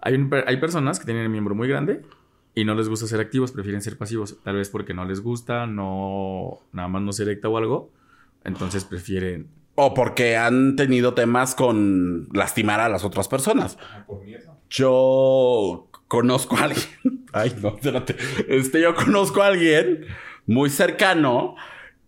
[0.00, 2.02] Hay, un hay personas que tienen el miembro muy grande
[2.54, 5.66] y no les gusta ser activos, prefieren ser pasivos, tal vez porque no les gusta,
[5.66, 7.90] no, nada más no se erecta o algo,
[8.44, 9.48] entonces prefieren...
[9.74, 13.76] O porque han tenido temas con lastimar a las otras personas.
[13.80, 14.56] Ah, Por miedo.
[14.70, 16.84] Yo conozco a alguien.
[17.32, 18.16] Ay, no, espérate.
[18.48, 20.06] Este, yo conozco a alguien
[20.46, 21.56] muy cercano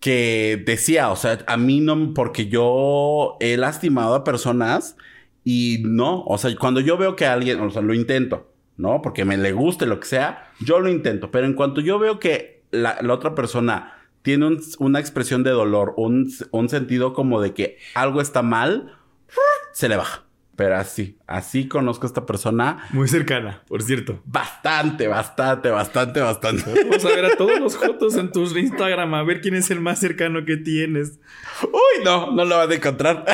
[0.01, 4.97] que decía, o sea, a mí no, porque yo he lastimado a personas
[5.43, 9.01] y no, o sea, cuando yo veo que alguien, o sea, lo intento, ¿no?
[9.03, 12.19] Porque me le guste lo que sea, yo lo intento, pero en cuanto yo veo
[12.21, 17.41] que la, la otra persona tiene un- una expresión de dolor, un, un sentido como
[17.41, 18.97] de que algo está mal,
[19.73, 20.25] se le baja.
[20.57, 24.21] Pero así, así conozco a esta persona Muy cercana, por cierto.
[24.25, 26.85] bastante, bastante, bastante, bastante.
[26.85, 29.81] Vamos a ver a todos los fotos en tu Instagram, a ver quién es el
[29.81, 31.21] más cercano que tienes.
[31.63, 33.25] Uy, no, no lo vas a encontrar.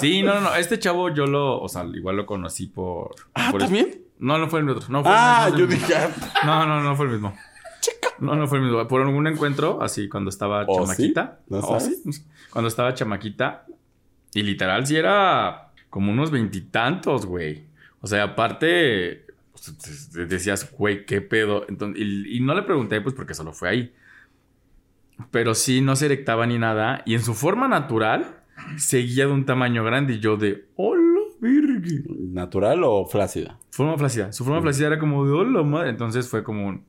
[0.00, 0.54] Sí, no, no, no.
[0.54, 3.14] Este chavo yo lo, o sea, igual lo conocí por.
[3.34, 4.02] Ah, por ¿también?
[4.18, 4.86] No, no fue el otro.
[4.88, 6.08] No fue Ah, no, no, yo dije, ah,
[6.44, 7.34] No, no, no fue el mismo.
[8.18, 8.86] No, no fue el mismo.
[8.86, 11.38] Por algún encuentro, así cuando estaba ¿Oh, chamaquita.
[11.48, 11.54] sí?
[11.54, 12.02] ¿No sabes?
[12.04, 12.22] sí.
[12.50, 13.64] Cuando estaba chamaquita.
[14.34, 17.64] Y literal, sí era como unos veintitantos, güey.
[18.00, 21.66] O sea, aparte, pues, decías, güey, qué pedo.
[21.68, 23.94] Entonces, y, y no le pregunté, pues, porque solo fue ahí.
[25.30, 27.02] Pero sí, no se erectaba ni nada.
[27.04, 28.36] Y en su forma natural,
[28.76, 30.14] seguía de un tamaño grande.
[30.14, 32.32] Y yo de, hola, virgen.
[32.32, 33.58] ¿natural o flácida?
[33.70, 34.32] Forma flácida.
[34.32, 35.90] Su forma flácida era como de, hola, madre.
[35.90, 36.84] Entonces fue como un,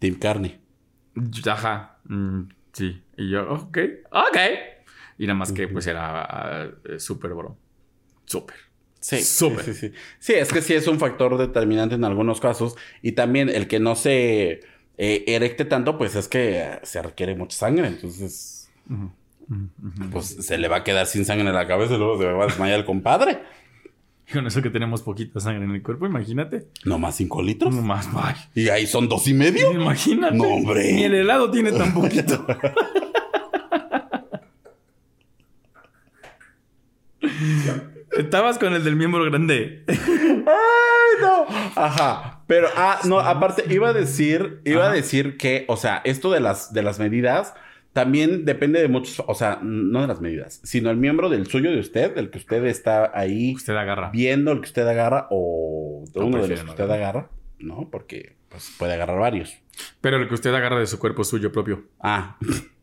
[0.00, 0.58] Team Carney.
[1.46, 1.98] Ajá.
[2.04, 2.42] mm,
[2.72, 3.00] sí.
[3.16, 3.78] Y yo, ok,
[4.10, 4.38] ok.
[5.20, 7.54] Y nada más que pues era eh, súper bro.
[8.24, 8.56] Súper.
[9.00, 9.66] Sí, Súper.
[9.66, 9.94] sí, sí, sí.
[10.18, 12.74] Sí, es que sí es un factor determinante en algunos casos.
[13.02, 14.60] Y también el que no se
[14.96, 17.88] eh, erecte tanto, pues es que se requiere mucha sangre.
[17.88, 18.70] Entonces,
[20.10, 22.44] pues se le va a quedar sin sangre en la cabeza y luego se va
[22.44, 23.42] a desmayar el compadre.
[24.26, 26.68] Y con eso que tenemos poquita sangre en el cuerpo, imagínate.
[26.86, 27.74] No más cinco litros.
[27.74, 28.08] No más.
[28.54, 29.70] Y ahí son dos y medio.
[29.70, 30.34] Imagínate.
[30.34, 30.94] No, hombre.
[30.94, 32.46] Ni el helado tiene tan poquito.
[38.16, 39.84] Estabas con el del miembro grande.
[39.86, 41.46] ¡Ay, no!
[41.76, 42.42] Ajá.
[42.46, 46.40] Pero, ah, no, aparte, iba a decir, iba a decir que, o sea, esto de
[46.40, 47.54] las, de las medidas
[47.92, 51.70] también depende de muchos, o sea, no de las medidas, sino el miembro del suyo
[51.70, 54.10] de usted, del que usted está ahí Usted agarra.
[54.10, 57.30] viendo, el que usted agarra, o de No uno de los que no usted agarra,
[57.58, 57.88] ¿no?
[57.90, 59.56] Porque pues, puede agarrar varios.
[60.00, 61.84] Pero el que usted agarra de su cuerpo es suyo propio.
[62.00, 62.38] Ah,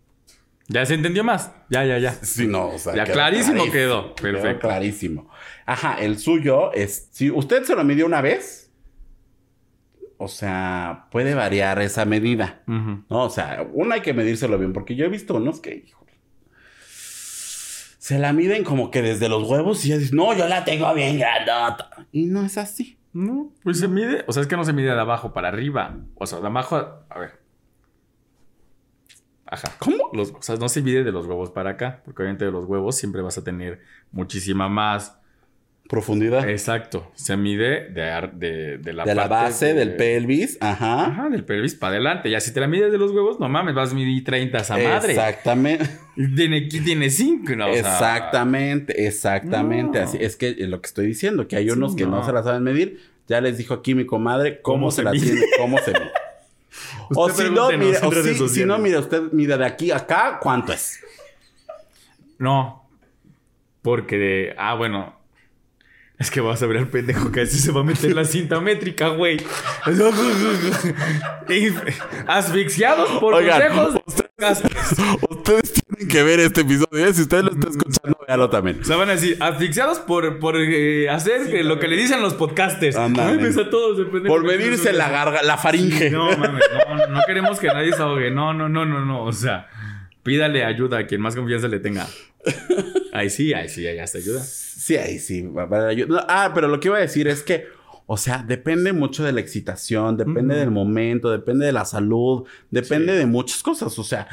[0.69, 1.51] ¿Ya se entendió más?
[1.69, 2.13] Ya, ya, ya.
[2.13, 2.93] sí, no, o sea.
[2.95, 4.15] Ya quedó clarísimo quedó.
[4.15, 4.67] Quedó Perfecto.
[4.67, 5.29] clarísimo.
[5.65, 8.71] Ajá, el suyo es, si usted se lo midió una vez,
[10.17, 12.63] o sea, puede variar esa medida.
[12.65, 16.13] No, o sea, uno hay que medírselo bien, porque yo he visto unos que, híjole,
[17.97, 20.93] se la miden como que desde los huevos y ya dicen, no, yo la tengo
[20.93, 21.89] bien grandota.
[22.11, 22.97] Y no es así.
[23.13, 24.23] No, pues se mide.
[24.27, 25.97] O sea, es que no se mide de abajo para arriba.
[26.15, 26.75] O sea, de abajo.
[26.75, 27.39] A, a ver.
[29.49, 29.71] Ajá.
[29.79, 30.09] ¿Cómo?
[30.13, 32.01] Los, o sea, no se mide de los huevos para acá.
[32.05, 33.79] Porque obviamente de los huevos siempre vas a tener
[34.11, 35.17] muchísima más.
[35.89, 36.49] Profundidad.
[36.49, 37.09] Exacto.
[37.15, 41.05] Se mide de, de, de la de la base de- del pelvis, ajá.
[41.05, 42.29] Ajá, del pelvis para adelante.
[42.29, 44.77] Ya si te la mides de los huevos, no mames, vas a medir 30 esa
[44.77, 45.13] madre.
[45.13, 45.85] Exactamente.
[46.35, 47.69] Tiene, tiene 5, ¿no?
[47.69, 49.99] O sea, exactamente, exactamente.
[49.99, 50.03] No.
[50.05, 52.17] Así es que lo que estoy diciendo, que hay Sí, unos que no.
[52.17, 52.25] no.
[52.25, 52.99] se la saben medir.
[53.29, 55.23] Ya les dijo aquí mi comadre cómo, ¿Cómo se, se la mide?
[55.25, 56.11] tiene, cómo se mide.
[57.15, 60.73] O si no, o redes si, no, mire, usted mide de aquí a acá, ¿cuánto
[60.73, 60.99] es?
[62.37, 62.87] No.
[63.81, 65.15] Porque, de- ah, bueno.
[66.19, 68.59] Es que vas a ver al pendejo que así se va a meter la cinta
[68.61, 69.37] métrica, güey.
[72.27, 74.95] Asfixiados por Oigan, consejos de podcasters.
[75.29, 77.05] Ustedes tienen que ver este episodio.
[77.05, 77.13] ¿eh?
[77.13, 78.79] Si ustedes lo están escuchando, véalo también.
[78.81, 82.33] O sea, van a decir, asfixiados por, por eh, hacer lo que le dicen los
[82.35, 82.95] podcasters.
[82.95, 83.47] Ándale.
[83.49, 86.09] A todos pendejo Por medirse la garga, la faringe.
[86.11, 88.31] No, mames, no, no queremos que nadie se ahogue.
[88.31, 89.23] No, no, no, no, no.
[89.23, 89.67] O sea,
[90.23, 92.07] pídale ayuda a quien más confianza le tenga.
[93.13, 94.41] Ahí sí, ahí sí, ahí hasta ayuda.
[94.43, 95.49] Sí, ahí sí.
[96.27, 97.65] ah, pero lo que iba a decir es que,
[98.05, 103.13] o sea, depende mucho de la excitación, depende del momento, depende de la salud, depende
[103.13, 103.17] Sí.
[103.19, 103.97] de muchas cosas.
[103.99, 104.27] O sea,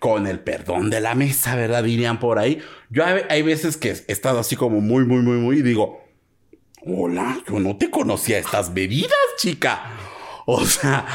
[0.00, 1.84] con el perdón de la mesa, ¿verdad?
[1.84, 2.60] Dirían por ahí.
[2.88, 6.02] Yo hay, hay veces que he estado así como muy, muy, muy, muy y digo,
[6.82, 9.82] hola, yo no te conocía estas bebidas, chica.
[10.46, 11.06] O sea,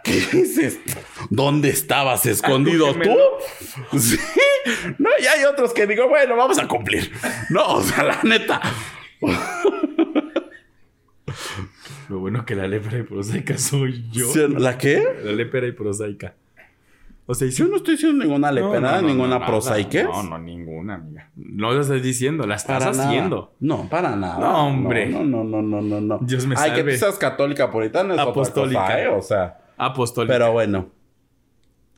[0.04, 0.80] ¿qué dices?
[1.28, 3.00] ¿Dónde estabas escondido tú?
[3.00, 3.38] gemelo?
[3.98, 4.18] Sí.
[4.98, 7.12] No, y hay otros que digo, bueno, vamos a cumplir.
[7.50, 8.60] No, o sea, la neta.
[12.08, 14.32] Lo bueno que la lepra y prosaica soy yo.
[14.32, 15.02] ¿Sí, ¿La qué?
[15.22, 16.34] La lepra y prosaica.
[17.26, 19.46] O sea, Yo no estoy diciendo ninguna lepera, ninguna nada.
[19.46, 20.02] prosaique.
[20.02, 21.30] No, no, ninguna, amiga.
[21.36, 23.08] No lo estás diciendo, la estás Para nada.
[23.08, 23.54] haciendo.
[23.60, 24.38] No, para nada.
[24.38, 25.06] No, hombre.
[25.08, 26.18] No, no, no, no, no, no.
[26.22, 26.92] Dios me Ay, que salve.
[26.94, 28.82] tú seas católica puritana es Apostólica.
[28.82, 29.08] otra cosa, ¿eh?
[29.16, 30.34] O sea, Apostólica.
[30.34, 30.88] pero bueno.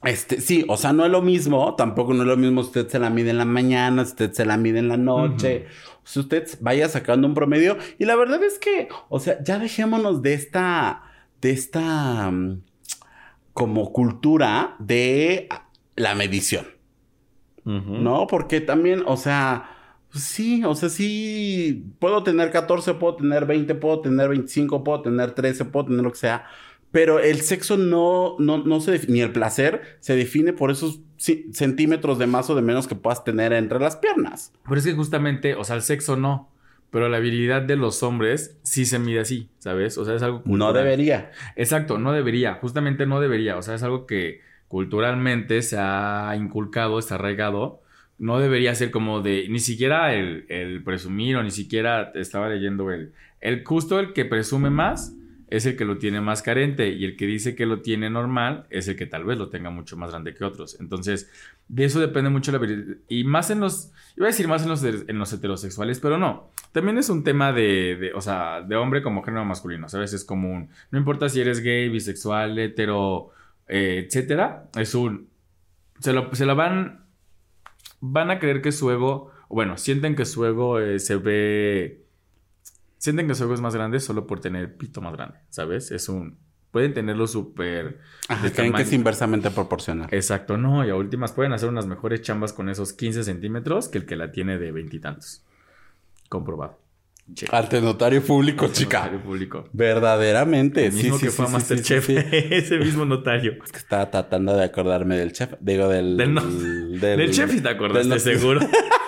[0.05, 2.89] Este, sí, o sea, no es lo mismo, tampoco no es lo mismo si usted
[2.89, 5.67] se la mide en la mañana, si usted se la mide en la noche,
[6.03, 7.77] si usted vaya sacando un promedio.
[8.01, 11.05] Y la verdad es que, o sea, ya dejémonos de esta,
[11.41, 12.63] de esta, mm,
[13.53, 15.49] como cultura de
[15.97, 16.67] la medición.
[17.65, 18.27] ¿No?
[18.27, 19.71] Porque también, o sea,
[20.13, 25.31] sí, o sea, sí, puedo tener 14, puedo tener 20, puedo tener 25, puedo tener
[25.33, 26.45] 13, puedo tener lo que sea,
[26.93, 31.01] pero el sexo no, no, no se define, ni el placer se define por esos
[31.17, 34.53] centímetros de más o de menos que puedas tener entre las piernas.
[34.65, 36.52] Pero es que justamente, o sea, el sexo no.
[36.93, 39.99] Pero la habilidad de los hombres sí se mide así, ¿sabes?
[39.99, 40.75] O sea, es algo No cultural.
[40.85, 41.33] debería.
[41.57, 42.55] Exacto, no debería.
[42.55, 43.57] Justamente no debería.
[43.57, 47.81] O sea, es algo que culturalmente se ha inculcado, está arraigado.
[48.19, 52.91] No debería ser como de ni siquiera el, el presumir o ni siquiera estaba leyendo
[52.93, 55.17] el, el justo el que presume más
[55.53, 58.67] es el que lo tiene más carente y el que dice que lo tiene normal
[58.71, 60.81] es el que tal vez lo tenga mucho más grande que otros.
[60.81, 61.31] Entonces,
[61.69, 62.97] de eso depende mucho la habilidad.
[63.07, 66.49] Y más en los, iba a decir más en los, en los heterosexuales, pero no.
[66.73, 70.15] También es un tema de, o sea, de hombre como género masculino, ¿sabes?
[70.15, 70.71] Es común.
[70.91, 73.29] No importa si eres gay, bisexual, hetero,
[73.69, 74.71] eh, etcétera.
[74.75, 75.29] Es un,
[75.99, 77.05] se lo, se la van,
[78.01, 82.02] van a creer que su ego, bueno, sienten que su ego eh, se ve
[83.03, 85.91] sienten que su ego es más grande solo por tener pito más grande, ¿sabes?
[85.91, 86.39] Es un...
[86.71, 87.99] Pueden tenerlo súper...
[88.55, 90.07] Creen que es inversamente proporcional.
[90.13, 93.99] Exacto, no, y a últimas pueden hacer unas mejores chambas con esos 15 centímetros que
[93.99, 95.43] el que la tiene de veintitantos.
[96.29, 96.79] Comprobado.
[97.35, 97.59] Checa.
[97.59, 99.01] Ante notario público, chica.
[99.01, 99.69] Notario público.
[99.73, 100.87] Verdaderamente.
[100.87, 102.09] El mismo sí, que sí, fue sí, Masterchef.
[102.33, 103.55] Ese mismo notario.
[103.65, 105.55] Es que estaba tratando de acordarme del chef.
[105.61, 106.17] Digo, del.
[106.17, 108.61] Del no- Del, chef sí te acordaste, del- seguro.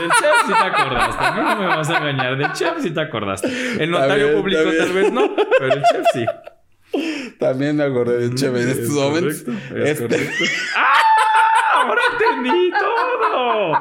[0.00, 1.24] Del chef sí te acordaste.
[1.32, 2.36] Mí no me vas a engañar.
[2.38, 3.82] Del chef sí te acordaste.
[3.82, 6.26] El notario bien, público tal vez no, pero el chef sí.
[7.38, 9.42] También me acordé del chef en Es estos momentos.
[9.42, 10.44] correcto, es Este- correcto.
[10.76, 11.82] ¡Ah!
[11.82, 13.72] Ahora entendí todo.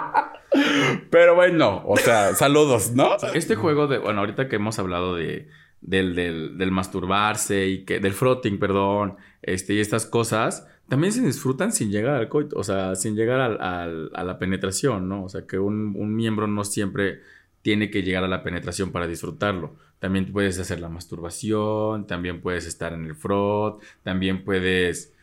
[1.10, 3.15] Pero bueno, o sea, saludos, ¿no?
[3.34, 5.49] Este juego de, bueno, ahorita que hemos hablado de
[5.82, 11.21] del, del, del masturbarse y que del frotting, perdón, este y estas cosas, también se
[11.21, 15.23] disfrutan sin llegar al coito, o sea, sin llegar al- a la penetración, ¿no?
[15.26, 17.21] O sea, que un, un miembro no siempre
[17.62, 19.76] tiene que llegar a la penetración para disfrutarlo.
[20.00, 25.13] También puedes hacer la masturbación, también puedes estar en el frot, también puedes,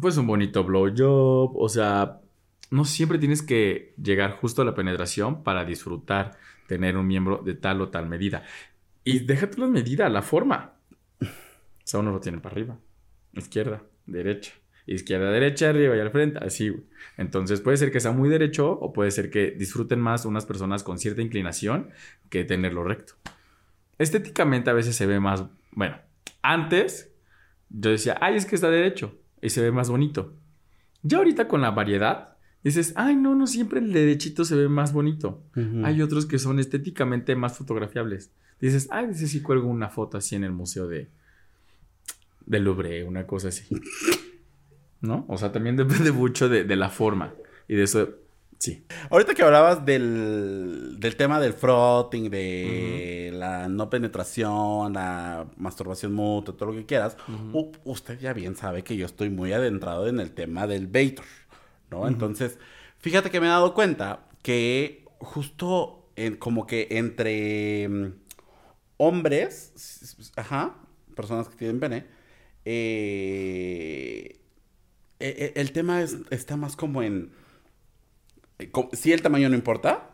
[0.00, 2.20] pues, un bonito blowjob, o sea,
[2.70, 6.32] no siempre tienes que llegar justo a la penetración para disfrutar
[6.66, 8.42] tener un miembro de tal o tal medida.
[9.04, 10.72] Y déjate la medida, la forma.
[11.20, 11.26] O
[11.86, 12.78] sea, uno lo tiene para arriba,
[13.34, 14.52] izquierda, derecha,
[14.86, 16.68] izquierda, derecha, arriba y al frente, así.
[16.68, 16.84] güey.
[17.16, 20.82] Entonces puede ser que sea muy derecho o puede ser que disfruten más unas personas
[20.82, 21.90] con cierta inclinación
[22.28, 23.14] que tenerlo recto.
[23.98, 25.96] Estéticamente a veces se ve más, bueno,
[26.42, 27.12] antes
[27.70, 30.34] yo decía, ay, es que está derecho y se ve más bonito.
[31.02, 34.92] Ya ahorita con la variedad, dices, ay, no, no siempre el derechito se ve más
[34.92, 35.42] bonito.
[35.84, 38.32] Hay otros que son estéticamente más fotografiables.
[38.60, 41.10] Dices, ay, dices si cuelgo una foto así en el museo de
[42.46, 43.64] del Louvre, una cosa así.
[45.04, 45.24] ¿No?
[45.28, 47.34] O sea, también depende mucho de, de la forma.
[47.68, 48.08] Y de eso,
[48.58, 48.84] sí.
[49.10, 56.56] Ahorita que hablabas del, del tema del frotting, de la no penetración, la masturbación mutua,
[56.56, 57.16] todo lo que quieras,
[57.84, 61.24] usted ya bien sabe que yo estoy muy adentrado en el tema del Bator,
[61.90, 62.06] ¿no?
[62.08, 62.58] Entonces,
[62.98, 68.06] fíjate que me he dado cuenta que justo en- como que entre mm,
[68.98, 70.76] hombres, ajá,
[71.16, 72.06] personas que tienen pene,
[72.64, 74.40] eh,
[75.28, 77.30] e- e- el tema es- está más como en
[78.58, 80.10] eh, sí el tamaño no importa,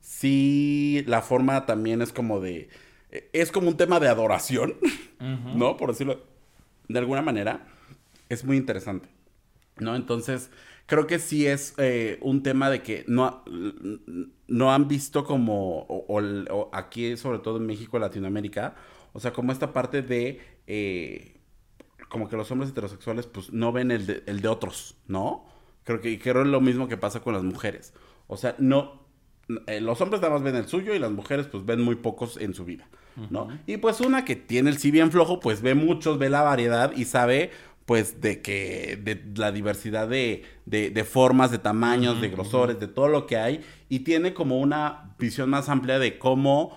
[0.00, 2.68] sí la forma también es como de,
[3.10, 4.74] eh, es como un tema de adoración,
[5.56, 5.76] ¿no?
[5.76, 6.24] Por decirlo
[6.88, 7.66] de alguna manera,
[8.28, 9.08] es muy interesante,
[9.78, 9.96] ¿no?
[9.96, 10.50] Entonces,
[10.86, 13.42] creo que sí es eh, un tema de que no,
[14.46, 18.74] no han visto como, o, o el- o aquí sobre todo en México, Latinoamérica,
[19.12, 20.40] o sea, como esta parte de...
[20.66, 21.32] eh,
[22.08, 25.44] como que los hombres heterosexuales pues no ven el de, el de otros, ¿no?
[25.84, 27.92] Creo que, creo es lo mismo que pasa con las mujeres.
[28.26, 29.06] O sea, no,
[29.66, 32.36] eh, los hombres nada más ven el suyo y las mujeres pues ven muy pocos
[32.36, 32.88] en su vida,
[33.30, 33.48] ¿no?
[33.66, 36.92] Y pues una que tiene el sí bien flojo, pues ve muchos, ve la variedad
[36.96, 37.50] y sabe
[37.86, 42.88] pues de que, de la diversidad de, de, de formas, de tamaños, de grosores, de
[42.88, 46.76] todo lo que hay y tiene como una visión más amplia de cómo,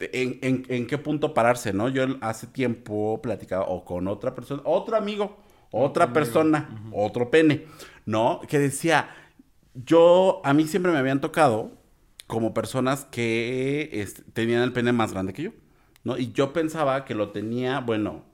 [0.00, 1.88] en, en, en qué punto pararse, ¿no?
[1.88, 5.36] Yo hace tiempo platicaba o con otra persona, otro amigo,
[5.70, 7.64] otra persona, otro pene,
[8.06, 8.40] ¿no?
[8.48, 9.08] Que decía,
[9.74, 11.72] yo, a mí siempre me habían tocado
[12.26, 15.50] como personas que tenían el pene más grande que yo,
[16.04, 16.18] ¿no?
[16.18, 18.24] Y yo pensaba que lo tenía, bueno,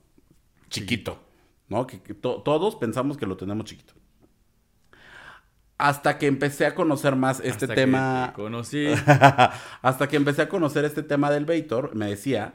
[0.71, 1.21] chiquito,
[1.69, 1.87] ¿no?
[1.87, 3.95] Que, que to- todos pensamos que lo tenemos chiquito.
[5.79, 8.33] Hasta que empecé a conocer más este Hasta tema.
[8.35, 8.87] te conocí.
[9.83, 12.55] Hasta que empecé a conocer este tema del Veitor, me decía,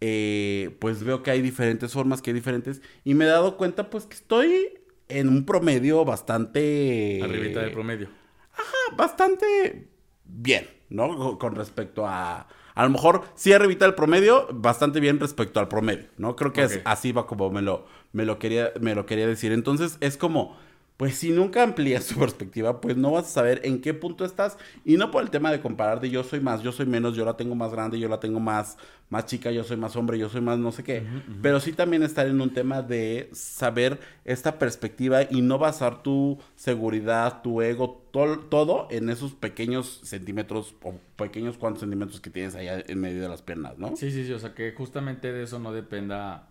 [0.00, 3.90] eh, pues veo que hay diferentes formas, que hay diferentes, y me he dado cuenta
[3.90, 4.78] pues que estoy
[5.08, 7.20] en un promedio bastante...
[7.22, 8.08] Arribita del promedio.
[8.56, 9.88] Ah, bastante
[10.24, 11.38] bien, ¿no?
[11.38, 12.46] Con- respecto a...
[12.74, 16.36] A lo mejor sí arribita del promedio, bastante bien respecto al promedio, ¿no?
[16.36, 19.50] Creo que es- así va como me lo, me, lo quería, me lo quería decir.
[19.50, 20.56] Entonces es como,
[20.98, 24.58] pues si nunca amplías tu perspectiva, pues no vas a saber en qué punto estás.
[24.84, 27.24] Y no por el tema de comparar de yo soy más, yo soy menos, yo
[27.24, 28.76] la tengo más grande, yo la tengo más,
[29.08, 31.06] más chica, yo soy más hombre, yo soy más no sé qué.
[31.40, 36.38] Pero sí también estar en un tema de saber esta perspectiva y no basar tu
[36.56, 42.82] seguridad, tu ego, todo en esos pequeños centímetros o pequeños cuantos centímetros que tienes allá
[42.84, 43.96] en medio de las piernas, ¿no?
[43.96, 46.48] Sí, sí, sí, o sea que justamente de eso no dependa,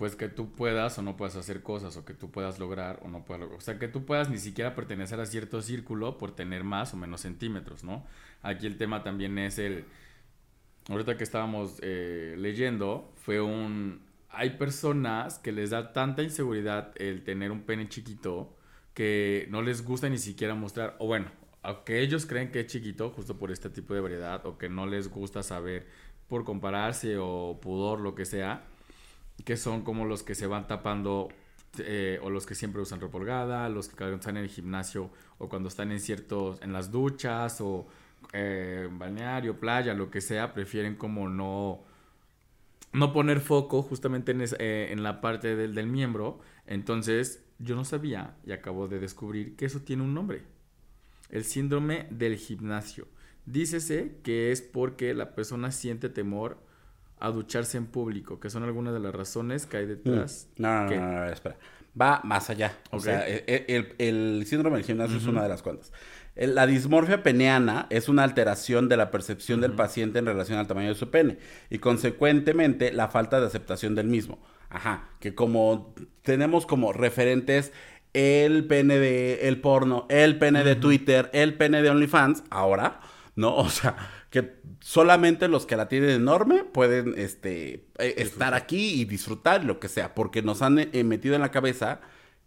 [0.00, 3.08] pues que tú puedas o no puedas hacer cosas, o que tú puedas lograr o
[3.08, 3.58] no puedas lograr.
[3.58, 6.96] O sea, que tú puedas ni siquiera pertenecer a cierto círculo por tener más o
[6.96, 8.06] menos centímetros, ¿no?
[8.40, 9.84] Aquí el tema también es el,
[10.88, 17.22] ahorita que estábamos eh, leyendo, fue un, hay personas que les da tanta inseguridad el
[17.22, 18.56] tener un pene chiquito
[18.94, 21.26] que no les gusta ni siquiera mostrar, o bueno,
[21.60, 24.86] aunque ellos creen que es chiquito, justo por este tipo de variedad, o que no
[24.86, 25.86] les gusta saber
[26.26, 28.64] por compararse o pudor, lo que sea,
[29.42, 31.28] que son como los que se van tapando
[31.78, 35.10] eh, o los que siempre usan ropa holgada, los que cuando están en el gimnasio
[35.38, 37.86] o cuando están en ciertos, en las duchas o
[38.32, 41.80] eh, balneario, playa, lo que sea, prefieren como no,
[42.92, 46.40] no poner foco justamente en, es- eh, en la parte del, del miembro.
[46.66, 50.42] Entonces, yo no sabía y acabo de descubrir que eso tiene un nombre.
[51.30, 53.08] El síndrome del gimnasio.
[53.46, 56.58] Dícese que es porque la persona siente temor
[57.20, 60.48] a ducharse en público, que son algunas de las razones que hay detrás.
[60.56, 60.62] Mm.
[60.62, 61.56] No, no, no, no, no, espera.
[62.00, 62.76] Va más allá.
[62.90, 63.02] O Ok.
[63.02, 65.92] sea, e- e- el, el síndrome del gimnasio es una de las cuantas.
[66.36, 70.66] El- La dismorfia peneana es una alteración de la percepción del paciente en relación al
[70.68, 74.38] tamaño de su pene y consecuentemente la falta de aceptación del mismo.
[74.68, 77.72] Ajá, que como tenemos como referentes
[78.12, 83.00] el pene de el porno, el pene de Twitter, el pene de OnlyFans, ahora,
[83.36, 83.56] ¿no?
[83.56, 83.96] O sea,
[84.30, 89.80] que solamente los que la tienen enorme pueden este, eh, estar aquí y disfrutar lo
[89.80, 92.00] que sea, porque nos han eh, metido en la cabeza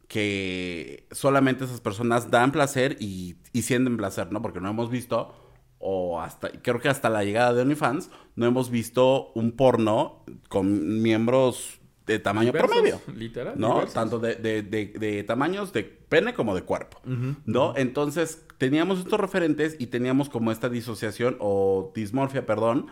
[0.08, 4.42] que solamente esas personas dan placer y, y sienten placer, ¿no?
[4.42, 5.36] Porque no hemos visto,
[5.80, 11.02] o hasta, creo que hasta la llegada de OnlyFans, no hemos visto un porno con
[11.02, 13.02] miembros de tamaño Diversos, promedio.
[13.16, 13.54] Literal.
[13.58, 13.68] ¿no?
[13.76, 13.94] diversos.
[13.94, 17.00] Tanto de, de- de- de tamaños de pene como de cuerpo,
[17.46, 17.74] ¿no?
[17.78, 22.88] Entonces, teníamos estos referentes y teníamos como esta disociación o dismorfia, perdón,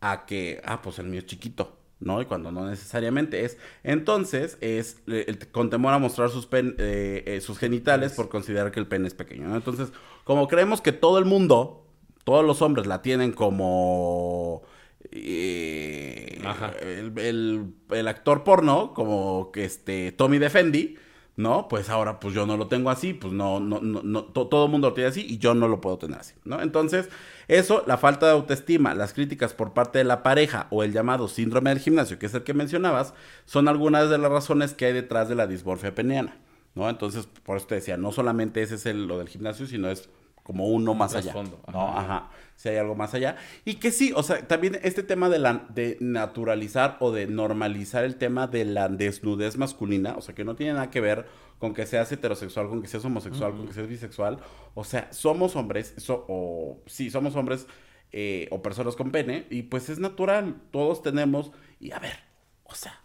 [0.00, 2.20] a que, ah, pues el mío es chiquito, ¿no?
[2.22, 3.58] Y cuando no necesariamente es.
[3.82, 8.70] Entonces, es el- con temor a mostrar sus, pen- eh, eh, sus genitales por considerar
[8.70, 9.56] que el pene es pequeño, ¿no?
[9.56, 9.90] Entonces,
[10.24, 11.86] como creemos que todo el mundo,
[12.24, 14.62] todos los hombres la tienen como...
[15.10, 16.40] eh,
[16.82, 20.96] el, el- el actor porno, como que este Tommy Defendi,
[21.36, 21.68] ¿no?
[21.68, 24.66] Pues ahora pues yo no lo tengo así, pues no, no, no, no, to- todo
[24.66, 26.60] el mundo lo tiene así y yo no lo puedo tener así, ¿no?
[26.62, 27.08] Entonces,
[27.48, 31.28] eso, la falta de autoestima, las críticas por parte de la pareja o el llamado
[31.28, 33.14] síndrome del gimnasio, que es el que mencionabas,
[33.46, 36.36] son algunas de las razones que hay detrás de la dismorfia peneana,
[36.74, 36.88] ¿no?
[36.88, 40.08] Entonces, por eso te decía, no solamente ese es el, lo del gimnasio, sino es
[40.44, 41.32] como uno más allá.
[41.72, 41.88] ¿no?
[41.98, 42.30] ajá.
[42.54, 43.36] Si hay algo más allá.
[43.64, 48.04] Y que sí, o sea, también este tema de, la, de naturalizar o de normalizar
[48.04, 51.26] el tema de la desnudez masculina, o sea, que no tiene nada que ver
[51.58, 54.38] con que seas heterosexual, con que seas homosexual, con que seas bisexual.
[54.74, 57.66] O sea, somos hombres, so- o sí, somos hombres
[58.12, 61.50] eh, o personas con pene, y pues es natural, todos tenemos.
[61.80, 62.18] Y a ver,
[62.64, 63.00] o sea,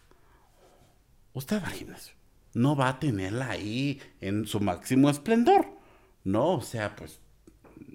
[1.33, 2.13] usted va al gimnasio,
[2.53, 5.65] no va a tenerla ahí en su máximo esplendor,
[6.23, 6.51] ¿no?
[6.55, 7.19] O sea, pues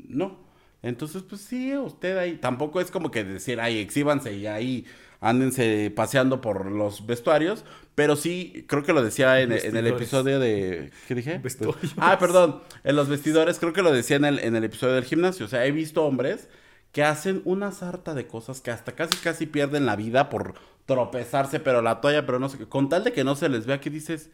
[0.09, 0.39] no.
[0.83, 2.37] Entonces, pues sí, usted ahí.
[2.37, 4.87] Tampoco es como que decir, ay, exhíbanse y ahí
[5.25, 7.65] ándense paseando por los vestuarios,
[7.95, 10.93] pero sí, creo que lo decía en, en el episodio de...
[11.09, 11.39] ¿Qué dije?
[11.39, 11.95] Vestuarios.
[11.97, 15.05] Ah, perdón, en los vestidores, creo que lo decía en el, en el episodio del
[15.05, 16.49] gimnasio, o sea, he visto hombres
[16.93, 20.55] que hacen una sarta de cosas que hasta casi casi pierden la vida por
[20.85, 23.65] tropezarse, pero la toalla, pero no sé qué, con tal de que no se les
[23.65, 24.31] vea que dices,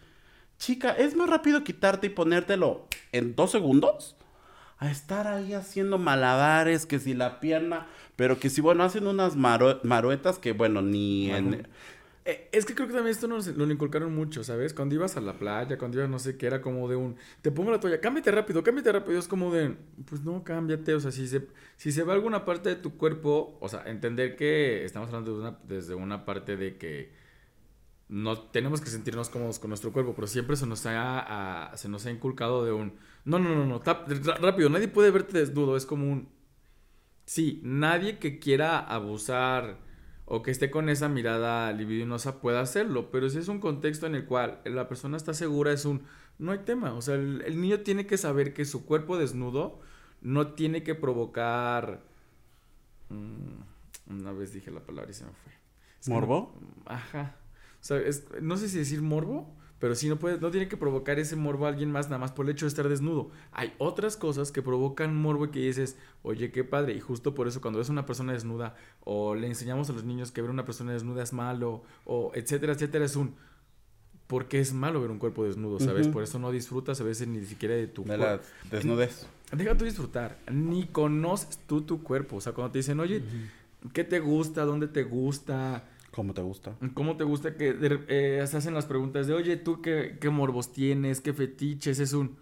[0.58, 4.16] chica, es más rápido quitarte y ponértelo en dos segundos
[4.80, 9.36] a estar ahí haciendo malabares, que si la pierna, pero que si, bueno, hacen unas
[9.36, 11.66] maro- maruetas que, bueno, ni en...
[12.26, 14.74] Eh, es que creo que también esto nos lo inculcaron mucho, ¿sabes?
[14.74, 17.50] Cuando ibas a la playa, cuando ibas no sé qué, era como de un, te
[17.50, 19.74] pongo la toalla, cámbiate rápido, cámbiate rápido, es como de,
[20.06, 21.46] pues no, cámbiate, o sea, si se,
[21.78, 25.40] si se va alguna parte de tu cuerpo, o sea, entender que estamos hablando de
[25.40, 27.10] una, desde una parte de que
[28.10, 31.88] no tenemos que sentirnos cómodos con nuestro cuerpo, pero siempre se nos ha, a- se
[31.88, 32.94] nos ha inculcado de un,
[33.24, 34.06] no, no, no, no, tap-
[34.40, 36.28] rápido, nadie puede verte desnudo, es como un,
[37.26, 39.78] sí, nadie que quiera abusar
[40.26, 44.14] o que esté con esa mirada libidinosa pueda hacerlo, pero si es un contexto en
[44.14, 46.02] el cual la persona está segura, es un,
[46.38, 49.80] no hay tema, o sea, el, el niño tiene que saber que su cuerpo desnudo
[50.22, 52.02] no tiene que provocar,
[53.08, 55.52] mm, una vez dije la palabra y se me fue.
[56.00, 56.54] Es que ¿Morbo?
[56.86, 57.36] Ajá.
[57.80, 60.76] O sea, es- no sé si decir morbo, pero sí no puede, no tiene que
[60.76, 63.30] provocar ese morbo a alguien más nada más por el hecho de estar desnudo.
[63.52, 66.94] Hay otras cosas que provocan morbo y que dices, oye, qué padre.
[66.94, 70.32] Y justo por eso cuando ves una persona desnuda o le enseñamos a los niños
[70.32, 73.34] que ver una persona desnuda es malo o etcétera, etcétera, es un...
[74.26, 76.06] ¿Por qué es malo ver un cuerpo desnudo, sabes?
[76.06, 78.24] Por eso no disfrutas a veces ni siquiera de tu De cuerpo.
[78.26, 79.26] la desnudez.
[79.50, 82.36] Deja tú disfrutar, ni conoces tú tu cuerpo.
[82.36, 83.22] O sea, cuando te dicen, oye,
[83.92, 84.64] ¿qué te gusta?
[84.64, 85.88] ¿Dónde te gusta?
[86.10, 86.76] ¿Cómo te gusta?
[86.94, 87.76] ¿Cómo te gusta que
[88.08, 91.20] eh, se hacen las preguntas de, oye, ¿tú qué, qué morbos tienes?
[91.20, 91.98] ¿Qué fetiches?
[92.00, 92.38] Es un,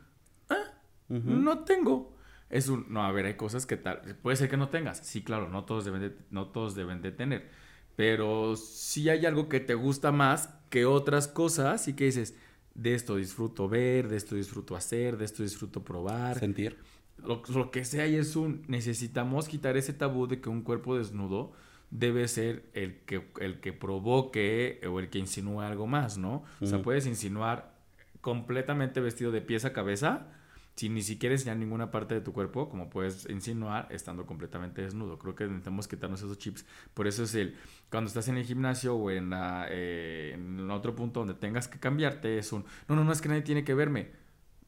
[1.08, 1.30] Ujú.
[1.30, 2.14] no tengo.
[2.50, 4.98] Es un, no, a ver, hay cosas que tal, puede ser que no tengas.
[4.98, 7.50] Sí, claro, no todos deben de, no todos deben de tener.
[7.96, 12.34] Pero si hay algo que te gusta más que otras cosas y que dices,
[12.74, 16.78] de esto disfruto ver, de esto disfruto hacer, de esto disfruto probar Sentir.
[17.18, 20.96] lo, lo que sea y es un necesitamos quitar ese tabú de que un cuerpo
[20.96, 21.52] desnudo
[21.90, 26.44] debe ser el que el que provoque o el que insinúe algo más, ¿no?
[26.60, 27.74] O sea, puedes insinuar
[28.20, 30.26] completamente vestido de pies a cabeza
[30.78, 35.18] sin ni siquiera enseñar ninguna parte de tu cuerpo, como puedes insinuar estando completamente desnudo.
[35.18, 36.64] Creo que necesitamos quitarnos esos chips.
[36.94, 37.56] Por eso es el,
[37.90, 41.80] cuando estás en el gimnasio o en, la, eh, en otro punto donde tengas que
[41.80, 44.12] cambiarte, es un, no, no, no, es que nadie tiene que verme.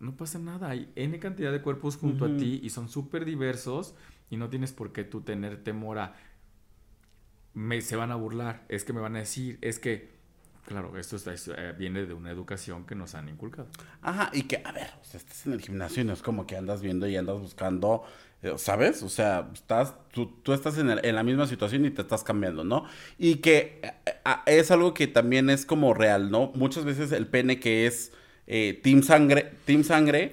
[0.01, 2.39] No pasa nada, hay N cantidad de cuerpos junto a Ujú.
[2.39, 3.95] ti y son súper diversos
[4.31, 6.17] y no tienes por qué tú tener temor a,
[7.55, 10.11] me, se van a burlar, es que me van a decir, es que,
[10.67, 13.69] claro, esto está- eh, viene de una educación que nos han inculcado.
[14.03, 16.47] Ajá, y que, a ver, o sea, estás en el gimnasio y no es como
[16.47, 18.05] que andas viendo y andas buscando,
[18.43, 19.03] eh, ¿sabes?
[19.03, 22.23] O sea, estás, tú, tú estás en, el- en la misma situación y te estás
[22.23, 22.85] cambiando, ¿no?
[23.19, 23.93] Y que eh,
[24.47, 26.53] es algo que también es como real, ¿no?
[26.55, 28.13] Muchas veces el pene que es
[28.47, 30.33] eh, team sangre, team sangre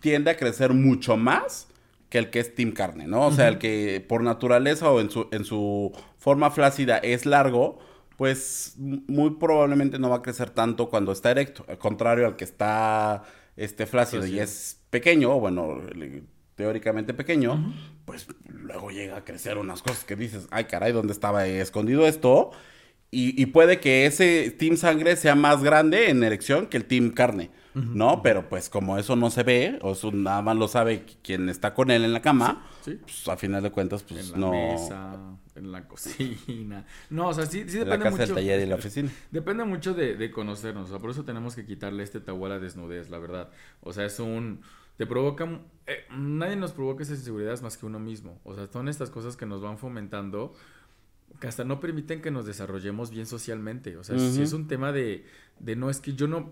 [0.00, 1.67] tiende a crecer mucho más
[2.08, 3.26] que el que es team carne, ¿no?
[3.26, 7.78] O sea, el que por naturaleza o en su, en su forma flácida es largo,
[8.16, 12.44] pues muy probablemente no va a crecer tanto cuando está erecto, al contrario al que
[12.44, 13.24] está
[13.56, 15.80] este flácido y es pequeño, bueno,
[16.54, 21.46] teóricamente pequeño, pues luego llega a crecer unas cosas que dices, ay caray, ¿dónde estaba
[21.46, 22.50] escondido esto?
[23.10, 27.10] Y, y puede que ese team sangre sea más grande en erección que el team
[27.12, 28.22] carne, ¿no?
[28.22, 31.72] Pero pues como eso no se ve, o eso nada más lo sabe quien está
[31.72, 32.98] con él en la cama, Sí.
[33.00, 34.50] pues a final de cuentas, pues en la no...
[34.50, 35.16] mesa,
[35.54, 36.84] en la cocina.
[37.08, 38.26] No, o sea, sí, sí en la depende casa mucho.
[38.26, 39.10] del taller y la oficina.
[39.30, 42.50] Depende mucho de, de conocernos, o sea, por eso tenemos que quitarle este tabú a
[42.50, 43.48] la desnudez, la verdad.
[43.80, 44.60] O sea, es un...
[44.98, 45.48] Te provoca...
[45.86, 48.40] eh, nadie nos provoca esas inseguridades más que uno mismo.
[48.44, 50.52] O sea, son estas cosas que nos van fomentando
[51.40, 53.96] que hasta no permiten que nos desarrollemos bien socialmente.
[53.96, 55.24] O sea, si es un tema de,
[55.60, 56.50] de no, es que yo no...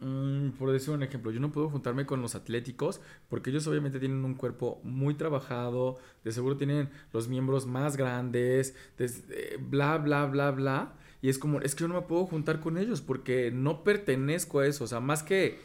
[0.00, 4.00] mm, por decir un ejemplo, yo no puedo juntarme con los atléticos porque ellos obviamente
[4.00, 9.98] tienen un cuerpo muy trabajado, de seguro tienen los miembros más grandes, des- eh, bla,
[9.98, 10.94] bla, bla, bla.
[11.22, 14.58] Y es como, es que yo no me puedo juntar con ellos porque no pertenezco
[14.60, 14.84] a eso.
[14.84, 15.58] O sea, más que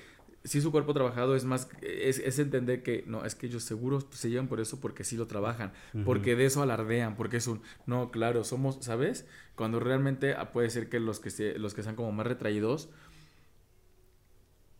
[0.50, 4.08] si su cuerpo trabajado es más, es, es entender que no, es que ellos seguros
[4.10, 5.74] se llevan por eso porque sí lo trabajan,
[6.06, 9.28] porque de eso alardean, porque es un, no, claro, somos, ¿sabes?
[9.54, 12.89] Cuando realmente ah, puede ser que los que, se, los que sean como más retraídos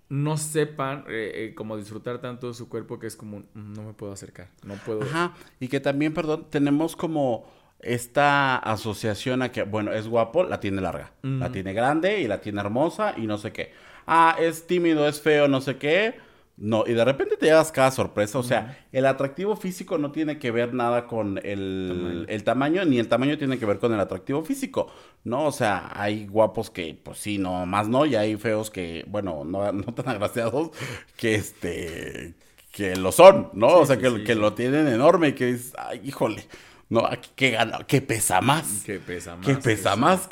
[0.10, 3.84] no sepan eh, eh, como disfrutar tanto de su cuerpo que es como, "Mm, no
[3.84, 5.04] me puedo acercar, no puedo.
[5.04, 7.48] Ajá, y que también, perdón, tenemos como
[7.80, 12.42] esta asociación a que, bueno, es guapo, la tiene larga, la tiene grande y la
[12.42, 13.72] tiene hermosa y no sé qué.
[14.12, 16.16] Ah, es tímido, es feo, no sé qué.
[16.57, 18.39] No, y de repente te llevas cada sorpresa.
[18.39, 22.26] O sea, el atractivo físico no tiene que ver nada con el Tamaño.
[22.28, 24.91] el tamaño, ni el tamaño tiene que ver con el atractivo físico.
[25.24, 29.05] No, o sea, hay guapos que, pues sí, no, más no, y hay feos que,
[29.07, 30.72] bueno, no, no tan agraciados,
[31.16, 32.34] que este,
[32.72, 33.70] que lo son, ¿no?
[33.70, 36.45] Sí, o sea, sí, que, sí, que lo tienen enorme y que dices, ay, híjole,
[36.90, 37.80] no, aquí, ¿qué gana?
[37.88, 38.82] ¿Qué pesa más?
[38.86, 39.46] ¿Qué pesa más?
[39.46, 40.28] ¿Qué pesa más?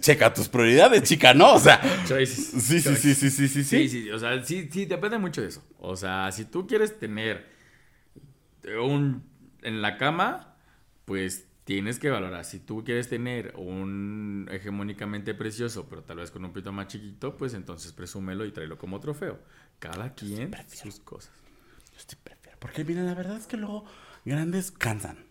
[0.00, 1.54] Checa tus prioridades, chica, ¿no?
[1.54, 2.46] O sea, Choices.
[2.62, 3.88] sí, sí, sí, sí, sí, sí, Sí, sí.
[3.88, 5.64] sí, o sea, sí, sí, depende mucho de eso.
[5.78, 7.46] O sea, si tú quieres tener
[8.80, 9.22] un
[9.62, 10.56] en la cama,
[11.04, 12.44] pues tienes que valorar.
[12.44, 17.36] Si tú quieres tener un hegemónicamente precioso, pero tal vez con un pito más chiquito,
[17.36, 19.38] pues entonces presúmelo y tráelo como trofeo.
[19.78, 21.32] Cada quien sus cosas.
[21.92, 22.58] Yo sí prefiero.
[22.58, 23.84] Porque mira, la verdad es que luego
[24.24, 25.24] grandes cansan.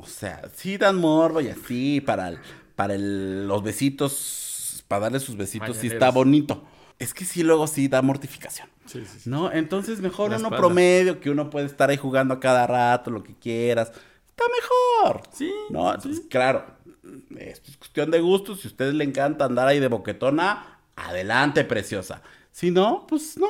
[0.00, 2.38] O sea, sí dan morbo y así para, el-
[2.76, 6.64] para el- los besitos, para darle sus besitos, sí está bonito.
[6.98, 8.68] Es que sí, luego sí da mortificación.
[8.86, 9.30] Sí, sí, sí.
[9.30, 9.52] ¿No?
[9.52, 13.34] Entonces mejor uno promedio, que uno puede estar ahí jugando a cada rato, lo que
[13.36, 13.92] quieras.
[14.28, 14.44] Está
[15.02, 15.22] mejor.
[15.32, 16.64] Sí, No, entonces, claro,
[17.36, 18.60] es cuestión de gustos.
[18.60, 22.22] Si a ustedes le encanta andar ahí de boquetona, adelante, preciosa.
[22.50, 23.48] Si no, pues no.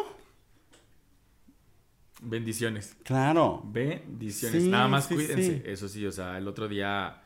[2.20, 2.96] Bendiciones.
[3.04, 3.62] Claro.
[3.64, 4.62] Bendiciones.
[4.62, 5.56] Sí, Nada más sí, cuídense.
[5.56, 5.62] sí.
[5.64, 7.22] Eso sí, o sea, el otro día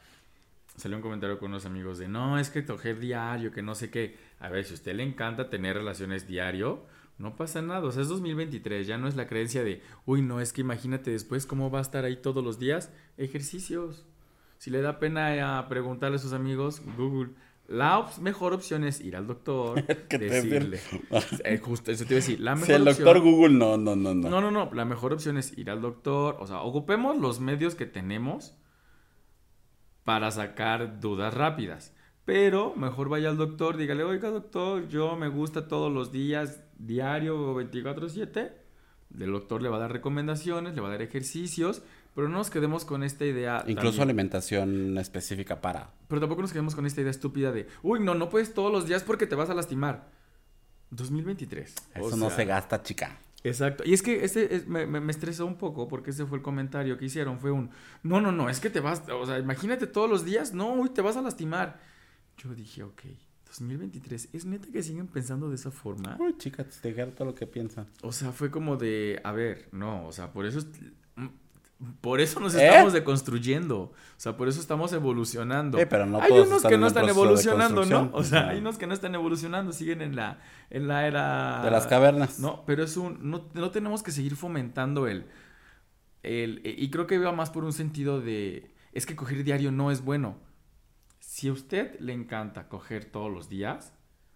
[0.77, 3.91] salió un comentario con unos amigos de no, es que coger diario, que no sé
[3.91, 4.19] qué.
[4.41, 6.85] A ver, si a usted le encanta tener relaciones diario,
[7.19, 7.87] no pasa nada.
[7.87, 11.11] O sea, es 2023, ya no es la creencia de, uy, no, es que imagínate
[11.11, 12.91] después cómo va a estar ahí todos los días.
[13.17, 14.05] Ejercicios.
[14.59, 17.31] Si le da pena a preguntarle a sus amigos, Google.
[17.69, 20.81] La op- mejor opción es ir al doctor, Que te decirle.
[21.45, 22.41] Eh, justo eso te iba a decir.
[22.41, 24.29] La mejor Si el opción- doctor Google, no, no, no, no.
[24.29, 24.71] no, no, no.
[24.75, 26.37] La mejor opción es ir al doctor.
[26.41, 28.57] O sea, ocupemos los medios que tenemos
[30.05, 31.95] para sacar dudas rápidas.
[32.25, 37.37] Pero mejor vaya al doctor, dígale, oiga doctor, yo me gusta todos los días, diario
[37.37, 38.53] o 24/7.
[39.19, 41.83] El doctor le va a dar recomendaciones, le va a dar ejercicios,
[42.15, 43.59] pero no nos quedemos con esta idea.
[43.67, 45.91] Incluso también- alimentación específica para.
[46.09, 48.87] Pero tampoco nos quedemos con esta idea estúpida de, uy, no, no puedes todos los
[48.87, 50.09] días porque te vas a lastimar.
[50.91, 51.75] 2023.
[52.01, 53.19] o Eso no sea, se gasta, chica.
[53.45, 53.83] Exacto.
[53.85, 56.43] Y es que ese es- me, me- me estresó un poco porque ese fue el
[56.45, 57.39] comentario que hicieron.
[57.41, 57.71] Fue un,
[58.03, 60.91] no, no, no, es que te vas, o sea, imagínate todos los días, no, uy,
[60.91, 61.81] te vas a lastimar.
[62.39, 63.03] Yo dije, ok,
[63.59, 66.17] 2023, ¿es neta que siguen pensando de esa forma?
[66.19, 67.87] Uy, chica, te dijeron todo lo que piensan.
[68.03, 70.67] O sea, fue como de, a ver, no, o sea, por eso, es-
[72.01, 72.65] por eso nos ¿Eh?
[72.65, 73.79] estamos deconstruyendo.
[73.81, 75.79] O sea, por eso estamos evolucionando.
[75.79, 78.11] Eh, pero no hay unos que no están evolucionando, ¿no?
[78.13, 80.39] O sea, hay unos que no están evolucionando, siguen en la,
[80.71, 81.63] en la era...
[81.65, 82.39] De las cavernas.
[82.39, 83.19] No, pero es un.
[83.29, 85.27] No, no tenemos que seguir fomentando el.
[86.23, 88.71] el y creo que va más por un sentido de.
[88.93, 90.37] Es que coger diario no es bueno.
[91.33, 93.95] Si a usted le encanta coger todos los días,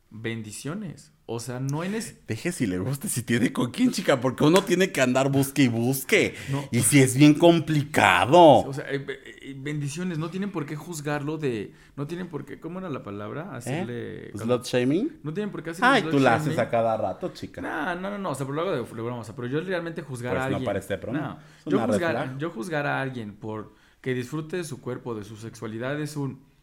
[0.08, 1.12] bendiciones.
[1.26, 2.26] O sea, no en es.
[2.26, 5.64] Deje si le gusta, si tiene con quién, chica, porque uno tiene que andar busque
[5.64, 6.34] y busque.
[6.50, 6.66] No.
[6.72, 8.60] Y si es bien complicado.
[8.60, 10.16] O sea, eh, eh, bendiciones.
[10.16, 11.74] No tienen por qué juzgarlo de.
[11.96, 12.58] No tienen por qué.
[12.58, 13.54] ¿Cómo era la palabra?
[13.54, 14.28] Hacerle.
[14.28, 14.32] ¿Eh?
[14.34, 15.18] ¿Slot shaming?
[15.22, 15.84] No tienen por qué hacer.
[15.84, 17.60] Ay, tú la haces a cada rato, chica.
[17.60, 19.48] No, no, no, no, o sea, por lo hago de, de broma, o sea, pero
[19.48, 20.64] yo realmente juzgar Pues a no alguien.
[20.64, 21.18] parece broma.
[21.66, 25.36] No, yo juzgar, yo juzgar a alguien por que disfrute de su cuerpo, de su
[25.36, 26.55] sexualidad, es un.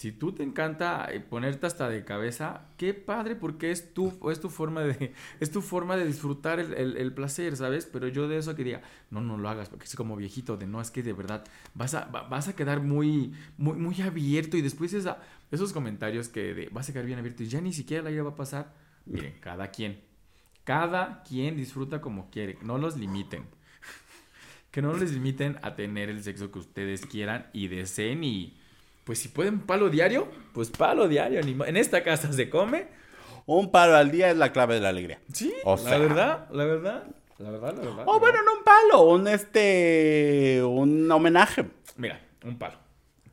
[0.00, 4.40] Si tú te encanta eh, ponerte hasta de cabeza, qué padre, porque es tu, es
[4.40, 7.84] tu forma de, es tu forma de disfrutar el, el- placer, ¿sabes?
[7.84, 8.80] Pero yo de eso que diga,
[9.10, 11.44] no, no lo hagas, porque es como viejito, de no, es que de verdad
[11.74, 16.54] vas a, va- vas a quedar muy, muy, muy abierto y después esos comentarios que
[16.54, 18.72] de, vas a quedar bien abierto y ya ni siquiera la vida va a pasar.
[19.04, 20.00] Miren, cada quien,
[20.64, 23.44] cada quien disfruta como quiere, no los limiten.
[24.70, 28.59] Que no les limiten a tener el sexo que ustedes quieran y deseen y
[29.10, 31.40] pues si pueden palo diario, pues palo diario.
[31.66, 32.86] En esta casa se come.
[33.44, 35.20] Un palo al día es la clave de la alegría.
[35.32, 35.98] Sí, O la sea.
[35.98, 37.04] verdad, la verdad,
[37.38, 38.04] la verdad, la verdad.
[38.06, 38.40] O la bueno, verdad.
[38.46, 40.62] no un palo, un este.
[40.64, 41.66] un homenaje.
[41.96, 42.76] Mira, un palo,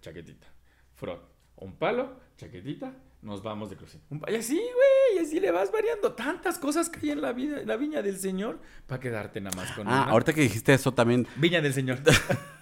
[0.02, 0.48] chaquetita,
[0.96, 1.22] front,
[1.58, 4.04] un palo, chaquetita, nos vamos de crucero.
[4.28, 7.62] Y así, güey, y así le vas variando tantas cosas que hay en la vida,
[7.62, 10.12] en la viña del Señor, para quedarte nada más con Ah, una.
[10.14, 11.28] ahorita que dijiste eso también.
[11.36, 12.00] Viña del Señor.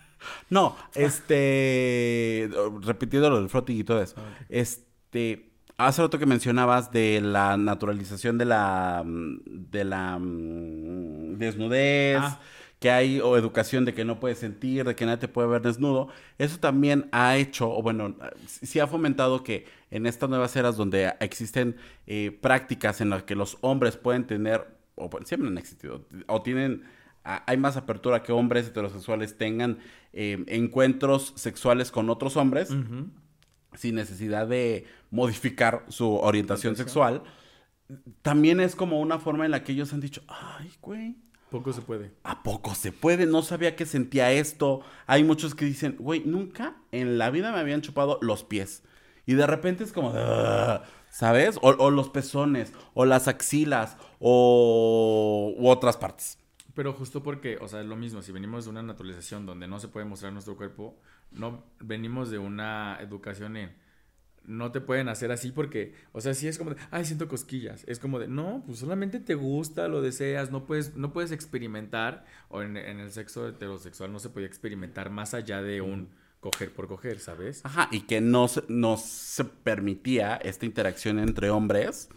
[0.50, 2.50] No, este.
[2.82, 4.16] Repitiendo lo del frotting y todo eso.
[4.50, 5.52] Este.
[5.78, 9.04] Hace rato que mencionabas de la naturalización de la.
[9.06, 10.18] de la.
[10.20, 12.20] mm, desnudez.
[12.22, 12.40] Ah.
[12.80, 15.62] Que hay, o educación de que no puedes sentir, de que nadie te puede ver
[15.62, 16.10] desnudo.
[16.38, 21.14] Eso también ha hecho, o bueno, sí ha fomentado que en estas nuevas eras donde
[21.22, 26.42] existen eh, prácticas en las que los hombres pueden tener, o siempre han existido, o
[26.42, 26.84] tienen
[27.26, 29.80] hay más apertura que hombres heterosexuales tengan
[30.14, 32.70] eh, encuentros sexuales con otros hombres
[33.74, 37.24] sin necesidad de modificar su orientación sexual.
[38.22, 41.16] también es como una forma en la que ellos han dicho, ay, güey,
[41.50, 42.12] Poco se puede.
[42.24, 43.26] ¿a poco se puede?
[43.28, 44.82] No sabía que sentía esto.
[45.06, 48.84] Hay muchos que dicen, güey, nunca en la vida me habían chupado los pies.
[49.26, 51.58] Y de repente es como, "Ugh", ¿sabes?
[51.62, 56.40] O, o los pezones, o las axilas, o u otras partes.
[56.76, 59.80] Pero justo porque, o sea, es lo mismo, si venimos de una naturalización donde no
[59.80, 61.00] se puede mostrar nuestro cuerpo,
[61.32, 63.86] no venimos de una educación en
[64.48, 67.84] no te pueden hacer así porque, o sea, si es como de, ay, siento cosquillas,
[67.88, 72.26] es como de, no, pues solamente te gusta, lo deseas, no puedes, no puedes experimentar,
[72.50, 76.10] o en, en el sexo heterosexual no se podía experimentar más allá de un
[76.40, 77.66] coger por coger, ¿sabes?
[77.66, 82.10] Ajá, y que no no se permitía esta interacción entre hombres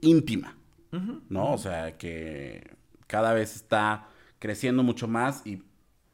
[0.00, 0.56] íntima,
[1.28, 1.52] ¿no?
[1.52, 2.76] O sea, que
[3.10, 4.08] cada vez está
[4.38, 5.64] creciendo mucho más y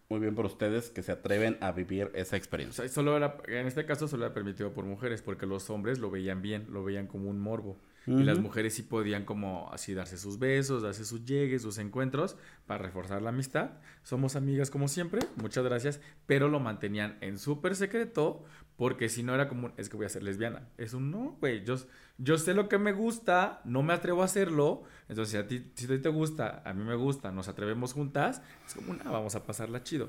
[0.08, 2.84] muy bien por ustedes que se atreven a vivir esa O experiencia.
[2.84, 6.10] sea, solo era, en este caso solo era permitido por mujeres, porque los hombres lo
[6.10, 7.76] veían bien, lo veían como un morbo.
[8.08, 12.36] Y las mujeres sí podían como así darse sus besos, darse sus llegues, sus encuentros
[12.64, 13.70] para reforzar la amistad.
[14.04, 18.44] Somos amigas como siempre, muchas gracias, pero lo mantenían en súper secreto
[18.76, 20.68] porque si no era como, es que voy a ser lesbiana.
[20.78, 21.74] Es un no, güey, yo,
[22.18, 25.70] yo sé lo que me gusta, no me atrevo a hacerlo, entonces si a ti,
[25.74, 29.04] si a ti te gusta, a mí me gusta, nos atrevemos juntas, es como, una,
[29.10, 30.08] vamos a pasarla chido.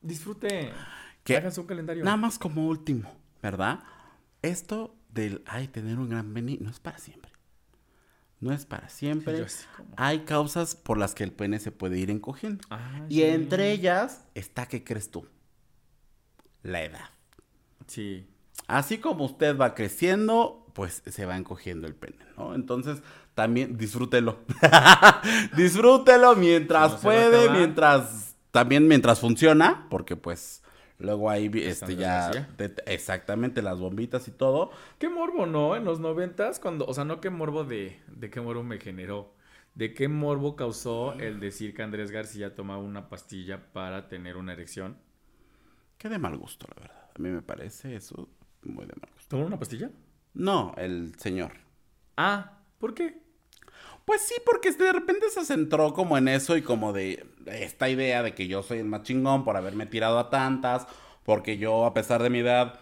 [0.00, 0.72] Disfrute,
[1.24, 2.04] Que- háganse un calendario.
[2.04, 3.10] Nada más como último,
[3.42, 3.80] ¿verdad?
[4.42, 7.32] Esto del, ay, tener un gran pene no es para siempre.
[8.40, 9.44] No es para siempre.
[9.76, 12.64] Como- Hay causas por las que el pene se puede ir encogiendo.
[12.70, 13.22] Ah, Y sí.
[13.24, 15.26] entre ellas está, ¿qué crees tú?
[16.62, 17.10] La edad.
[17.88, 18.28] Sí.
[18.68, 22.54] Así como usted va creciendo, pues se va encogiendo el pene, ¿no?
[22.54, 23.02] Entonces,
[23.34, 24.40] también disfrútelo.
[25.56, 30.62] disfrútelo mientras no puede, mientras también mientras funciona, porque pues
[30.98, 32.30] luego ahí este ya
[32.84, 34.70] exactamente las bombitas y todo.
[34.98, 35.74] Qué morbo, ¿no?
[35.74, 39.32] En los noventas, cuando, o sea, no qué morbo de, de qué morbo me generó,
[39.74, 44.52] de qué morbo causó el decir que Andrés García tomaba una pastilla para tener una
[44.52, 44.98] erección.
[45.96, 47.10] Qué de mal gusto, la verdad.
[47.16, 48.28] A mí me parece eso
[48.68, 49.28] muy de mal gusto.
[49.36, 49.90] ¿Tomó una pastilla?
[50.34, 51.52] No, el señor.
[52.16, 53.20] Ah, ¿por qué?
[54.04, 58.22] Pues sí, porque de repente se centró como en eso y como de esta idea
[58.22, 60.86] de que yo soy el más chingón por haberme tirado a tantas,
[61.24, 62.80] porque yo a pesar de mi edad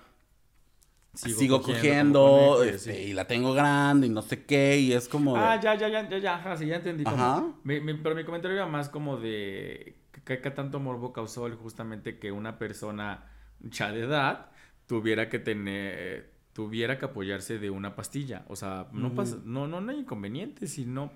[1.14, 5.34] sigo, cogiendo, este, y la tengo grande y no sé qué, y es como...
[5.34, 7.04] de- Ah, ya, ya, ya, ya, ya, ajá, sí, ya entendí.
[7.04, 7.44] como- Ajá.
[7.64, 12.18] Mi- mi- pero mi comentario era más como de qué tanto morbo causó el justamente
[12.18, 13.24] que una persona
[13.60, 14.50] ya de edad
[14.86, 18.44] tuviera que tener, tuviera que apoyarse de una pastilla.
[18.48, 21.12] O sea, no pasa, no, no, no hay inconveniente, sino...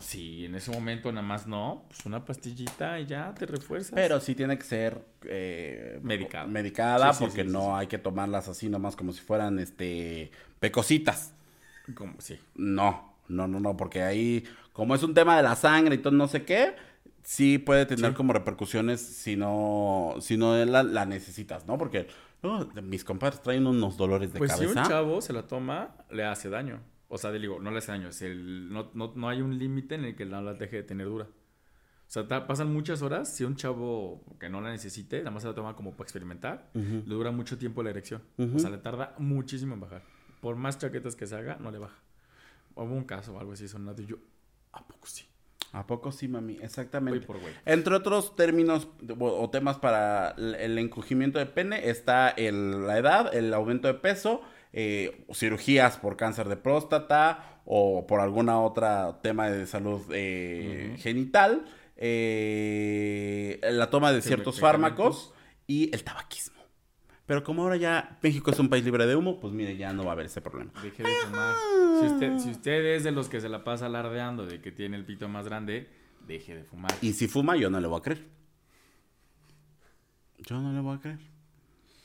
[0.00, 3.92] Si en ese momento nada más no, pues una pastillita y ya te refuerzas.
[3.94, 6.46] Pero sí tiene que ser eh, Medicada.
[6.46, 10.32] medicada Sí, sí, porque sí, no hay que tomarlas así nomás como si fueran este
[10.58, 11.34] pecositas.
[11.94, 12.40] Como, sí.
[12.54, 16.14] No, no, no, no, porque ahí, como es un tema de la sangre y todo
[16.14, 16.74] no sé qué,
[17.24, 18.16] sí puede tener Sí.
[18.16, 21.76] como repercusiones si no, si no la, la necesitas, ¿no?
[21.78, 22.06] Porque
[22.42, 24.82] no, mis compadres traen unos dolores de Pues si cabeza.
[24.82, 26.80] un chavo se la toma, le hace daño.
[27.08, 28.08] O sea, digo, no le hace daño.
[28.08, 30.82] Es el, no, no, no hay un límite en el que no la deje de
[30.84, 31.24] tener dura.
[31.26, 33.34] O sea, ta- pasan muchas horas.
[33.34, 36.70] Si un chavo que no la necesite, nada más se la toma como para experimentar,
[36.74, 37.02] Ujú.
[37.06, 38.22] le dura mucho tiempo la erección.
[38.36, 38.56] Ujú.
[38.56, 40.02] O sea, le tarda muchísimo en bajar.
[40.40, 41.96] Por más chaquetas que se haga, no le baja.
[42.74, 44.16] Hubo un caso o algo así sonado y yo,
[44.72, 45.24] ¿a poco sí?
[45.74, 46.56] ¿A poco sí, mami?
[46.62, 47.26] Exactamente.
[47.26, 47.52] por güey.
[47.66, 53.52] Entre otros términos o temas para el encogimiento de pene está el- la edad, el
[53.52, 54.40] aumento de peso,
[54.72, 61.64] eh, cirugías por cáncer de próstata o por alguna otra tema de salud eh, genital,
[61.96, 65.32] eh, la toma de ciertos fármacos
[65.66, 66.53] y el tabaquismo.
[67.26, 70.04] Pero como ahora ya México es un país libre de humo, pues mire, ya no
[70.04, 70.70] va a haber ese problema.
[70.82, 71.54] Deje de fumar.
[72.00, 74.96] Si usted, si usted es de los que se la pasa alardeando de que tiene
[74.98, 75.88] el pito más grande,
[76.26, 76.92] deje de fumar.
[77.00, 78.24] Y si fuma, yo no le voy a creer.
[80.38, 81.18] Yo no le voy a creer.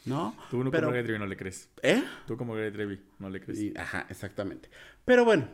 [0.06, 0.34] ¿No?
[0.50, 1.70] Tú no Pero- como Gloria Trevi no le crees.
[1.84, 2.04] ¿Eh?
[2.26, 3.60] Tú como Gloria Trevi no le crees.
[3.60, 4.70] Y- ajá, exactamente.
[5.06, 5.48] Pero bueno,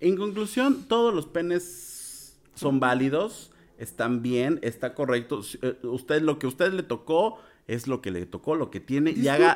[0.00, 5.42] en conclusión, todos los penes son válidos, están bien, está correcto.
[5.62, 7.38] Eh, Usted, lo que a usted le tocó,
[7.70, 9.54] es lo que le tocó, lo que tiene, y haga,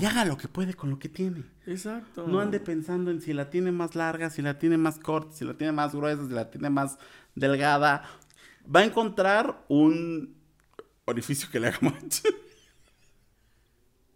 [0.00, 1.44] y haga lo que puede con lo que tiene.
[1.64, 2.26] Exacto.
[2.26, 5.44] No ande pensando en si la tiene más larga, si la tiene más corta, si
[5.44, 6.98] la tiene más gruesa, si la tiene más
[7.36, 8.02] delgada.
[8.64, 10.34] Va a encontrar un
[11.04, 12.22] orificio que le haga más.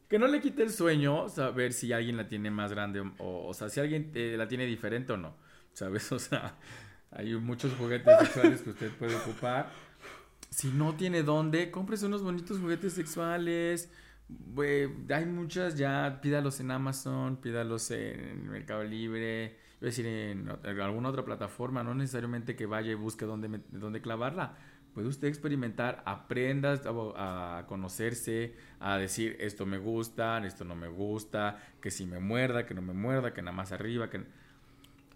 [0.08, 3.54] Que no le quite el sueño saber si alguien la tiene más grande o, o
[3.54, 5.36] sea, si alguien eh, la tiene diferente o no.
[5.72, 6.10] ¿Sabes?
[6.16, 6.56] O sea,
[7.12, 9.70] hay muchos juguetes sexuales que usted puede ocupar.
[10.56, 13.92] Si no tiene dónde, cómprese unos bonitos juguetes sexuales.
[15.10, 21.26] Hay muchas ya, pídalos en Amazon, pídalos en Mercado Libre, a decir en, alguna otra
[21.26, 24.56] plataforma, no necesariamente que vaya y busque dónde, dónde clavarla.
[24.94, 30.88] Puede usted experimentar, aprendas a, a conocerse, a decir esto me gusta, esto no me
[30.88, 34.24] gusta, que si me muerda, que no me muerda, que nada más arriba, que...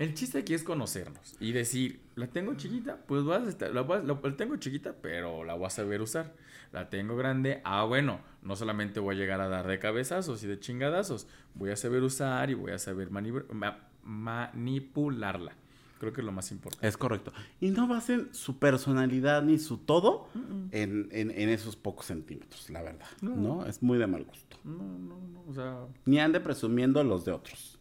[0.01, 3.83] El chiste aquí es conocernos y decir, la tengo chiquita, pues vas a estar- la,
[3.83, 6.35] la- la tengo chiquita, pero la voy a saber usar.
[6.73, 10.47] La tengo grande, ah bueno, no solamente voy a llegar a dar de cabezazos y
[10.47, 15.53] de chingadazos, voy a saber usar y voy a saber ma- manipularla.
[15.99, 16.87] Creo que es lo más importante.
[16.89, 17.31] Es correcto.
[17.61, 20.29] Y no basen su personalidad ni su todo
[20.71, 23.07] en, en- en esos pocos centímetros, la verdad.
[23.21, 23.37] No.
[23.37, 23.67] No.
[23.67, 24.57] Es muy de mal gusto.
[24.65, 27.79] No, no, no, o sea, Ni ande presumiendo los de otros.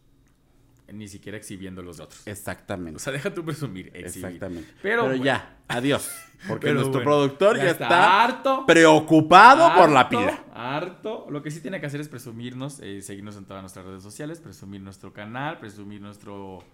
[0.92, 2.26] Ni siquiera exhibiendo los de otros.
[2.26, 2.96] Exactamente.
[2.96, 4.26] O sea, deja tú presumir, exhibir.
[4.26, 4.68] Exactamente.
[4.82, 5.24] Pero, Pero, bueno.
[5.24, 6.10] ya, adiós.
[6.48, 8.66] Porque Pero nuestro bueno, productor ya está está, harto.
[8.66, 10.44] preocupado por la pila.
[10.54, 11.26] Harto.
[11.30, 14.40] Lo que sí tiene que hacer es presumirnos, eh, seguirnos en todas nuestras redes sociales,
[14.40, 16.64] presumir nuestro canal, presumir nuestro.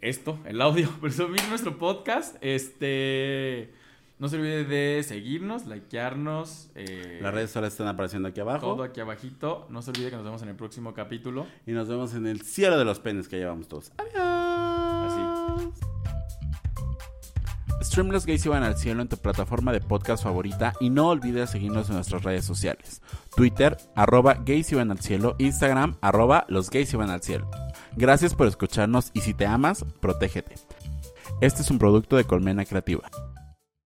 [0.00, 2.36] Esto, el audio, presumir nuestro podcast.
[2.40, 3.72] Este.
[4.18, 6.70] No se olvide de seguirnos, likearnos.
[6.74, 8.60] eh, Las redes sociales están apareciendo aquí abajo.
[8.60, 9.66] Todo aquí abajito.
[9.68, 11.46] No se olvide que nos vemos en el próximo capítulo.
[11.66, 13.92] Y nos vemos en el cielo de los penes que llevamos todos.
[13.98, 15.68] Adiós.
[17.82, 21.50] Stream Los Gays iban al cielo en tu plataforma de podcast favorita y no olvides
[21.50, 23.02] seguirnos en nuestras redes sociales.
[23.36, 27.48] Twitter, arroba gays iban al cielo, Instagram, arroba los gays iban al cielo.
[27.96, 30.54] Gracias por escucharnos y si te amas, protégete.
[31.42, 33.08] Este es un producto de Colmena Creativa.